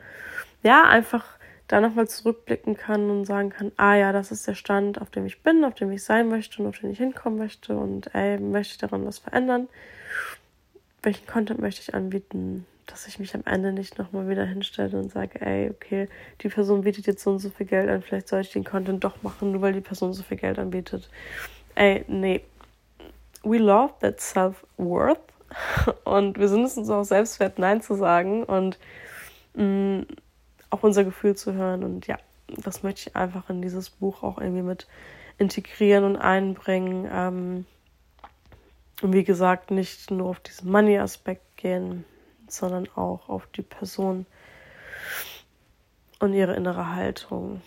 ja, 0.63 0.83
einfach 0.83 1.25
da 1.67 1.81
nochmal 1.81 2.07
zurückblicken 2.07 2.77
kann 2.77 3.09
und 3.09 3.25
sagen 3.25 3.49
kann, 3.49 3.71
ah 3.77 3.95
ja, 3.95 4.11
das 4.11 4.31
ist 4.31 4.47
der 4.47 4.55
Stand, 4.55 5.01
auf 5.01 5.09
dem 5.09 5.25
ich 5.25 5.41
bin, 5.41 5.65
auf 5.65 5.75
dem 5.75 5.91
ich 5.91 6.03
sein 6.03 6.29
möchte 6.29 6.61
und 6.61 6.69
auf 6.69 6.79
den 6.79 6.91
ich 6.91 6.97
hinkommen 6.97 7.37
möchte 7.37 7.75
und 7.75 8.13
ey, 8.15 8.39
möchte 8.39 8.73
ich 8.73 8.77
daran 8.77 9.05
was 9.05 9.19
verändern 9.19 9.67
welchen 11.01 11.27
Content 11.27 11.59
möchte 11.59 11.81
ich 11.81 11.93
anbieten, 11.93 12.65
dass 12.85 13.07
ich 13.07 13.19
mich 13.19 13.35
am 13.35 13.43
Ende 13.45 13.71
nicht 13.71 13.97
nochmal 13.97 14.27
wieder 14.29 14.45
hinstelle 14.45 14.97
und 14.97 15.11
sage, 15.11 15.41
ey, 15.41 15.69
okay, 15.69 16.09
die 16.41 16.49
Person 16.49 16.81
bietet 16.81 17.07
jetzt 17.07 17.23
so 17.23 17.31
und 17.31 17.39
so 17.39 17.49
viel 17.49 17.65
Geld 17.65 17.89
an, 17.89 18.01
vielleicht 18.01 18.27
soll 18.27 18.41
ich 18.41 18.51
den 18.51 18.63
Content 18.63 19.03
doch 19.03 19.21
machen, 19.21 19.51
nur 19.51 19.61
weil 19.61 19.73
die 19.73 19.81
Person 19.81 20.13
so 20.13 20.23
viel 20.23 20.37
Geld 20.37 20.57
anbietet. 20.57 21.09
Ey, 21.75 22.03
nee. 22.07 22.41
We 23.43 23.57
love 23.57 23.93
that 24.01 24.19
self-worth 24.19 25.21
und 26.03 26.37
wir 26.37 26.47
sind 26.49 26.63
es 26.65 26.77
uns 26.77 26.89
auch 26.89 27.03
selbst 27.03 27.39
wert, 27.39 27.57
Nein 27.57 27.81
zu 27.81 27.95
sagen 27.95 28.43
und 28.43 28.77
mh, 29.53 29.63
mm, 29.63 30.07
auch 30.71 30.83
unser 30.83 31.03
Gefühl 31.03 31.35
zu 31.35 31.53
hören 31.53 31.83
und 31.83 32.07
ja, 32.07 32.17
das 32.47 32.83
möchte 32.83 33.09
ich 33.09 33.15
einfach 33.15 33.49
in 33.49 33.61
dieses 33.61 33.89
Buch 33.89 34.23
auch 34.23 34.39
irgendwie 34.39 34.61
mit 34.61 34.87
integrieren 35.37 36.03
und 36.03 36.15
einbringen. 36.17 37.07
Ähm, 37.11 37.65
Und 39.01 39.13
wie 39.13 39.23
gesagt, 39.23 39.71
nicht 39.71 40.11
nur 40.11 40.29
auf 40.29 40.39
diesen 40.39 40.71
Money-Aspekt 40.71 41.57
gehen, 41.57 42.05
sondern 42.47 42.87
auch 42.95 43.29
auf 43.29 43.47
die 43.47 43.61
Person 43.61 44.25
und 46.19 46.33
ihre 46.33 46.55
innere 46.55 46.95
Haltung. 46.95 47.61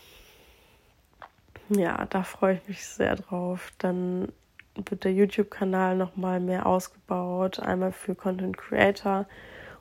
Ja, 1.68 2.04
da 2.10 2.22
freue 2.22 2.56
ich 2.56 2.68
mich 2.68 2.86
sehr 2.86 3.16
drauf. 3.16 3.72
Dann 3.78 4.30
wird 4.74 5.04
der 5.04 5.12
YouTube-Kanal 5.12 5.96
nochmal 5.96 6.40
mehr 6.40 6.66
ausgebaut. 6.66 7.60
Einmal 7.60 7.92
für 7.92 8.14
Content 8.14 8.56
Creator 8.58 9.26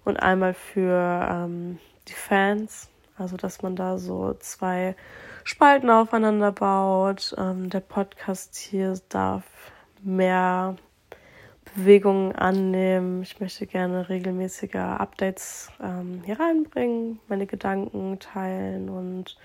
und 0.06 0.18
einmal 0.18 0.54
für 0.54 1.28
ähm, 1.30 1.80
die 2.08 2.14
Fans. 2.14 2.90
Also, 3.18 3.38
dass 3.38 3.62
man 3.62 3.76
da 3.76 3.98
so 3.98 4.34
zwei 4.40 4.96
Spalten 5.44 5.90
aufeinander 5.90 6.52
baut. 6.52 7.36
Ähm, 7.38 7.70
der 7.70 7.82
Podcast 7.82 8.56
hier 8.56 9.00
darf 9.10 9.44
mehr 10.02 10.78
Bewegungen 11.76 12.36
annehmen. 12.36 13.24
Ich 13.24 13.40
möchte 13.40 13.66
gerne 13.66 14.10
regelmäßiger 14.10 15.00
Updates 15.00 15.70
ähm, 15.82 16.22
hier 16.26 16.40
reinbringen, 16.40 17.20
meine 17.28 17.46
Gedanken 17.46 18.20
teilen 18.20 18.90
und 18.90 19.38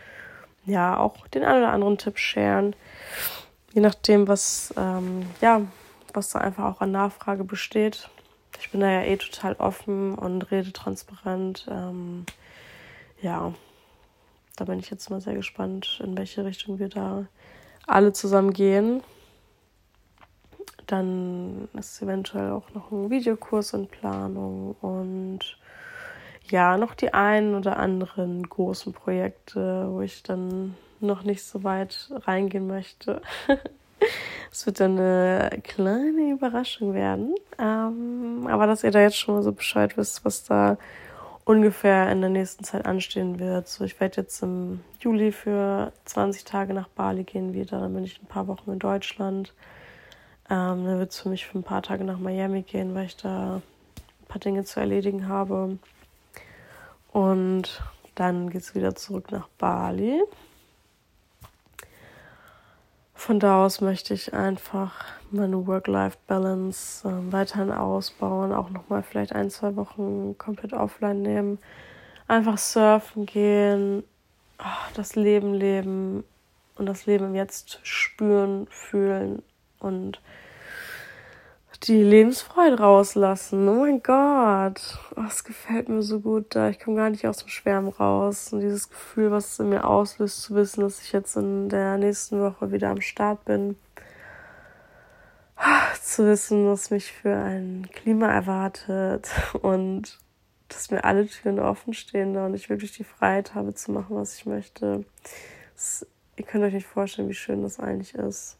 ja, 0.64 0.98
auch 0.98 1.28
den 1.28 1.44
einen 1.44 1.62
oder 1.62 1.72
anderen 1.72 1.98
Tipp 1.98 2.18
sharen. 2.18 2.74
Je 3.72 3.80
nachdem, 3.80 4.26
was, 4.26 4.74
ähm, 4.76 5.26
ja, 5.40 5.62
was 6.12 6.30
da 6.30 6.40
einfach 6.40 6.64
auch 6.64 6.80
an 6.80 6.90
Nachfrage 6.90 7.44
besteht. 7.44 8.08
Ich 8.60 8.70
bin 8.70 8.80
da 8.80 8.90
ja 8.90 9.02
eh 9.02 9.16
total 9.16 9.54
offen 9.54 10.14
und 10.14 10.50
rede 10.50 10.72
transparent. 10.72 11.66
Ähm, 11.70 12.24
ja, 13.20 13.52
da 14.56 14.64
bin 14.64 14.78
ich 14.78 14.90
jetzt 14.90 15.10
mal 15.10 15.20
sehr 15.20 15.34
gespannt, 15.34 16.00
in 16.02 16.16
welche 16.16 16.44
Richtung 16.44 16.78
wir 16.78 16.88
da 16.88 17.26
alle 17.86 18.12
zusammen 18.12 18.52
gehen. 18.52 19.02
Dann 20.86 21.68
ist 21.74 22.00
eventuell 22.00 22.50
auch 22.50 22.72
noch 22.74 22.90
ein 22.92 23.10
Videokurs 23.10 23.72
in 23.72 23.88
Planung 23.88 24.76
und 24.80 25.58
ja, 26.48 26.76
noch 26.76 26.94
die 26.94 27.12
einen 27.12 27.54
oder 27.54 27.76
anderen 27.76 28.48
großen 28.48 28.92
Projekte, 28.92 29.88
wo 29.90 30.00
ich 30.00 30.22
dann 30.22 30.76
noch 31.00 31.24
nicht 31.24 31.42
so 31.42 31.64
weit 31.64 32.10
reingehen 32.26 32.66
möchte. 32.66 33.20
Es 34.52 34.64
wird 34.64 34.80
dann 34.80 34.98
eine 34.98 35.50
kleine 35.62 36.30
Überraschung 36.30 36.94
werden. 36.94 37.34
Ähm, 37.58 38.46
aber 38.46 38.66
dass 38.66 38.84
ihr 38.84 38.90
da 38.90 39.00
jetzt 39.00 39.18
schon 39.18 39.34
mal 39.34 39.42
so 39.42 39.52
Bescheid 39.52 39.96
wisst, 39.98 40.24
was 40.24 40.44
da 40.44 40.78
ungefähr 41.44 42.10
in 42.10 42.20
der 42.20 42.30
nächsten 42.30 42.64
Zeit 42.64 42.86
anstehen 42.86 43.38
wird. 43.38 43.68
So, 43.68 43.84
ich 43.84 43.98
werde 44.00 44.22
jetzt 44.22 44.42
im 44.42 44.80
Juli 45.00 45.30
für 45.32 45.92
20 46.06 46.44
Tage 46.44 46.74
nach 46.74 46.88
Bali 46.88 47.24
gehen 47.24 47.52
wieder. 47.54 47.80
Dann 47.80 47.94
bin 47.94 48.04
ich 48.04 48.20
ein 48.20 48.26
paar 48.26 48.48
Wochen 48.48 48.70
in 48.72 48.78
Deutschland. 48.78 49.52
Ähm, 50.48 50.84
dann 50.84 50.98
wird 50.98 51.10
es 51.10 51.20
für 51.20 51.28
mich 51.28 51.46
für 51.46 51.58
ein 51.58 51.64
paar 51.64 51.82
Tage 51.82 52.04
nach 52.04 52.18
Miami 52.18 52.62
gehen, 52.62 52.94
weil 52.94 53.06
ich 53.06 53.16
da 53.16 53.56
ein 53.56 54.26
paar 54.28 54.40
Dinge 54.40 54.64
zu 54.64 54.80
erledigen 54.80 55.28
habe. 55.28 55.78
Und 57.12 57.82
dann 58.14 58.50
geht 58.50 58.62
es 58.62 58.74
wieder 58.74 58.94
zurück 58.94 59.32
nach 59.32 59.48
Bali. 59.58 60.22
Von 63.14 63.40
da 63.40 63.64
aus 63.64 63.80
möchte 63.80 64.14
ich 64.14 64.34
einfach 64.34 65.04
meine 65.30 65.66
Work-Life-Balance 65.66 67.08
äh, 67.08 67.32
weiterhin 67.32 67.72
ausbauen, 67.72 68.52
auch 68.52 68.70
nochmal 68.70 69.02
vielleicht 69.02 69.34
ein, 69.34 69.50
zwei 69.50 69.74
Wochen 69.74 70.36
komplett 70.38 70.72
offline 70.74 71.22
nehmen, 71.22 71.58
einfach 72.28 72.58
surfen 72.58 73.26
gehen, 73.26 74.04
oh, 74.60 74.90
das 74.94 75.16
Leben 75.16 75.54
leben 75.54 76.24
und 76.76 76.86
das 76.86 77.06
Leben 77.06 77.34
Jetzt 77.34 77.80
spüren, 77.82 78.68
fühlen 78.70 79.42
und 79.86 80.20
die 81.84 82.02
Lebensfreude 82.02 82.78
rauslassen. 82.78 83.68
Oh 83.68 83.80
mein 83.80 84.02
Gott, 84.02 84.98
oh, 85.14 85.22
das 85.22 85.44
gefällt 85.44 85.88
mir 85.88 86.02
so 86.02 86.20
gut 86.20 86.54
da. 86.54 86.68
Ich 86.68 86.80
komme 86.80 86.96
gar 86.96 87.10
nicht 87.10 87.26
aus 87.26 87.38
dem 87.38 87.48
Schwärmen 87.48 87.88
raus. 87.88 88.52
Und 88.52 88.60
dieses 88.60 88.88
Gefühl, 88.88 89.30
was 89.30 89.52
es 89.52 89.58
in 89.60 89.68
mir 89.68 89.86
auslöst, 89.86 90.42
zu 90.42 90.54
wissen, 90.54 90.80
dass 90.80 91.02
ich 91.02 91.12
jetzt 91.12 91.36
in 91.36 91.68
der 91.68 91.98
nächsten 91.98 92.40
Woche 92.40 92.72
wieder 92.72 92.90
am 92.90 93.00
Start 93.00 93.44
bin. 93.44 93.76
Zu 96.02 96.26
wissen, 96.26 96.66
was 96.66 96.90
mich 96.90 97.12
für 97.12 97.34
ein 97.34 97.88
Klima 97.92 98.28
erwartet 98.30 99.30
und 99.62 100.18
dass 100.68 100.90
mir 100.90 101.04
alle 101.04 101.26
Türen 101.26 101.60
offen 101.60 101.94
stehen 101.94 102.36
und 102.36 102.54
ich 102.54 102.68
wirklich 102.68 102.92
die 102.92 103.04
Freiheit 103.04 103.54
habe 103.54 103.74
zu 103.74 103.92
machen, 103.92 104.16
was 104.16 104.36
ich 104.36 104.46
möchte. 104.46 105.04
Das, 105.74 106.06
ihr 106.36 106.44
könnt 106.44 106.64
euch 106.64 106.74
nicht 106.74 106.86
vorstellen, 106.86 107.28
wie 107.28 107.34
schön 107.34 107.62
das 107.62 107.78
eigentlich 107.78 108.14
ist. 108.14 108.58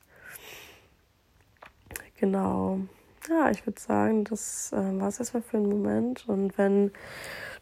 Genau. 2.19 2.81
Ja, 3.29 3.51
ich 3.51 3.67
würde 3.67 3.81
sagen, 3.81 4.25
das 4.25 4.73
äh, 4.73 4.77
war 4.77 5.09
es 5.09 5.19
erstmal 5.19 5.43
für 5.43 5.57
einen 5.57 5.69
Moment. 5.69 6.29
Und 6.29 6.57
wenn 6.59 6.93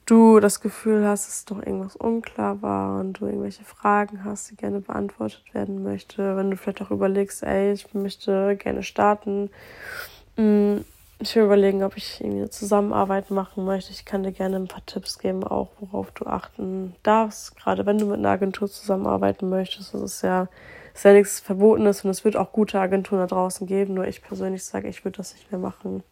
du 0.06 0.40
das 0.40 0.60
Gefühl 0.60 1.06
hast, 1.06 1.26
dass 1.26 1.44
doch 1.46 1.58
irgendwas 1.58 1.96
unklar 1.96 2.60
war 2.62 3.00
und 3.00 3.14
du 3.14 3.26
irgendwelche 3.26 3.64
Fragen 3.64 4.24
hast, 4.24 4.50
die 4.50 4.56
gerne 4.56 4.80
beantwortet 4.80 5.42
werden 5.54 5.82
möchte, 5.82 6.36
wenn 6.36 6.50
du 6.50 6.56
vielleicht 6.56 6.82
auch 6.82 6.90
überlegst, 6.90 7.42
ey, 7.42 7.72
ich 7.72 7.92
möchte 7.94 8.56
gerne 8.56 8.82
starten, 8.82 9.50
mm, 10.36 10.78
ich 11.18 11.34
will 11.36 11.44
überlegen, 11.44 11.82
ob 11.82 11.96
ich 11.96 12.20
irgendwie 12.20 12.40
eine 12.40 12.50
Zusammenarbeit 12.50 13.30
machen 13.30 13.64
möchte. 13.64 13.92
Ich 13.92 14.04
kann 14.04 14.22
dir 14.22 14.32
gerne 14.32 14.56
ein 14.56 14.68
paar 14.68 14.84
Tipps 14.84 15.18
geben, 15.18 15.44
auch 15.44 15.70
worauf 15.80 16.10
du 16.12 16.26
achten 16.26 16.94
darfst, 17.02 17.56
gerade 17.56 17.86
wenn 17.86 17.98
du 17.98 18.06
mit 18.06 18.18
einer 18.18 18.30
Agentur 18.30 18.68
zusammenarbeiten 18.68 19.48
möchtest. 19.48 19.94
Das 19.94 20.02
ist 20.02 20.22
ja 20.22 20.48
ist 20.94 21.04
ja 21.04 21.12
nichts 21.12 21.40
Verbotenes 21.40 22.04
und 22.04 22.10
es 22.10 22.24
wird 22.24 22.36
auch 22.36 22.52
gute 22.52 22.78
Agenturen 22.78 23.20
da 23.20 23.26
draußen 23.26 23.66
geben. 23.66 23.94
Nur 23.94 24.06
ich 24.06 24.22
persönlich 24.22 24.64
sage, 24.64 24.88
ich 24.88 25.04
würde 25.04 25.16
das 25.16 25.34
nicht 25.34 25.50
mehr 25.50 25.60
machen. 25.60 26.04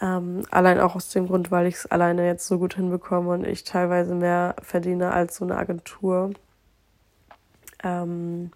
Ähm, 0.00 0.44
allein 0.50 0.78
auch 0.78 0.94
aus 0.94 1.08
dem 1.08 1.26
Grund, 1.26 1.50
weil 1.50 1.66
ich 1.66 1.74
es 1.74 1.86
alleine 1.86 2.24
jetzt 2.24 2.46
so 2.46 2.58
gut 2.58 2.74
hinbekomme 2.74 3.30
und 3.30 3.46
ich 3.46 3.64
teilweise 3.64 4.14
mehr 4.14 4.54
verdiene 4.62 5.12
als 5.12 5.36
so 5.36 5.44
eine 5.44 5.56
Agentur. 5.56 6.30
Ähm, 7.82 8.52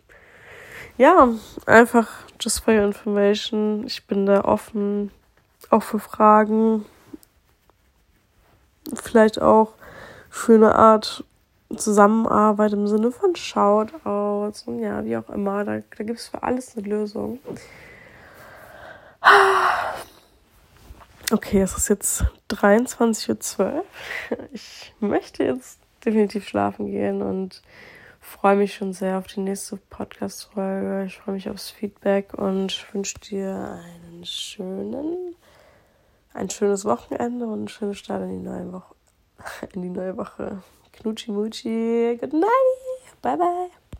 ja, 0.98 1.28
einfach 1.66 2.08
just 2.38 2.62
for 2.62 2.74
your 2.74 2.84
information. 2.84 3.84
Ich 3.86 4.06
bin 4.06 4.26
da 4.26 4.44
offen, 4.44 5.10
auch 5.70 5.82
für 5.82 5.98
Fragen. 5.98 6.84
Vielleicht 8.94 9.40
auch 9.40 9.72
für 10.28 10.54
eine 10.54 10.74
Art 10.74 11.24
Zusammenarbeit 11.76 12.72
im 12.72 12.88
Sinne 12.88 13.12
von 13.12 13.36
Shoutouts 13.36 14.64
und 14.64 14.80
ja, 14.80 15.04
wie 15.04 15.16
auch 15.16 15.30
immer. 15.30 15.64
Da, 15.64 15.78
da 15.96 16.04
gibt 16.04 16.18
es 16.18 16.28
für 16.28 16.42
alles 16.42 16.76
eine 16.76 16.88
Lösung. 16.88 17.38
Okay, 21.32 21.60
es 21.60 21.76
ist 21.76 21.88
jetzt 21.88 22.24
23.12 22.50 23.60
Uhr. 23.60 23.84
Ich 24.52 24.92
möchte 24.98 25.44
jetzt 25.44 25.78
definitiv 26.04 26.48
schlafen 26.48 26.86
gehen 26.86 27.22
und 27.22 27.62
freue 28.20 28.56
mich 28.56 28.74
schon 28.74 28.92
sehr 28.92 29.18
auf 29.18 29.28
die 29.28 29.40
nächste 29.40 29.76
Podcast-Folge. 29.76 31.04
Ich 31.06 31.18
freue 31.18 31.34
mich 31.36 31.48
aufs 31.48 31.70
Feedback 31.70 32.34
und 32.34 32.84
wünsche 32.92 33.18
dir 33.20 33.80
einen 33.84 34.24
schönen, 34.24 35.36
ein 36.32 36.50
schönes 36.50 36.84
Wochenende 36.84 37.46
und 37.46 37.52
einen 37.52 37.68
schönen 37.68 37.94
Start 37.94 38.22
in 38.22 38.30
die 38.30 38.44
neue 38.44 38.72
Woche. 38.72 38.94
In 39.72 39.82
die 39.82 39.90
neue 39.90 40.16
Woche. 40.16 40.62
Knutschi 40.92 41.32
Mutschi. 41.32 42.18
Good 42.20 42.34
night. 42.34 43.22
Bye 43.22 43.36
bye. 43.36 43.70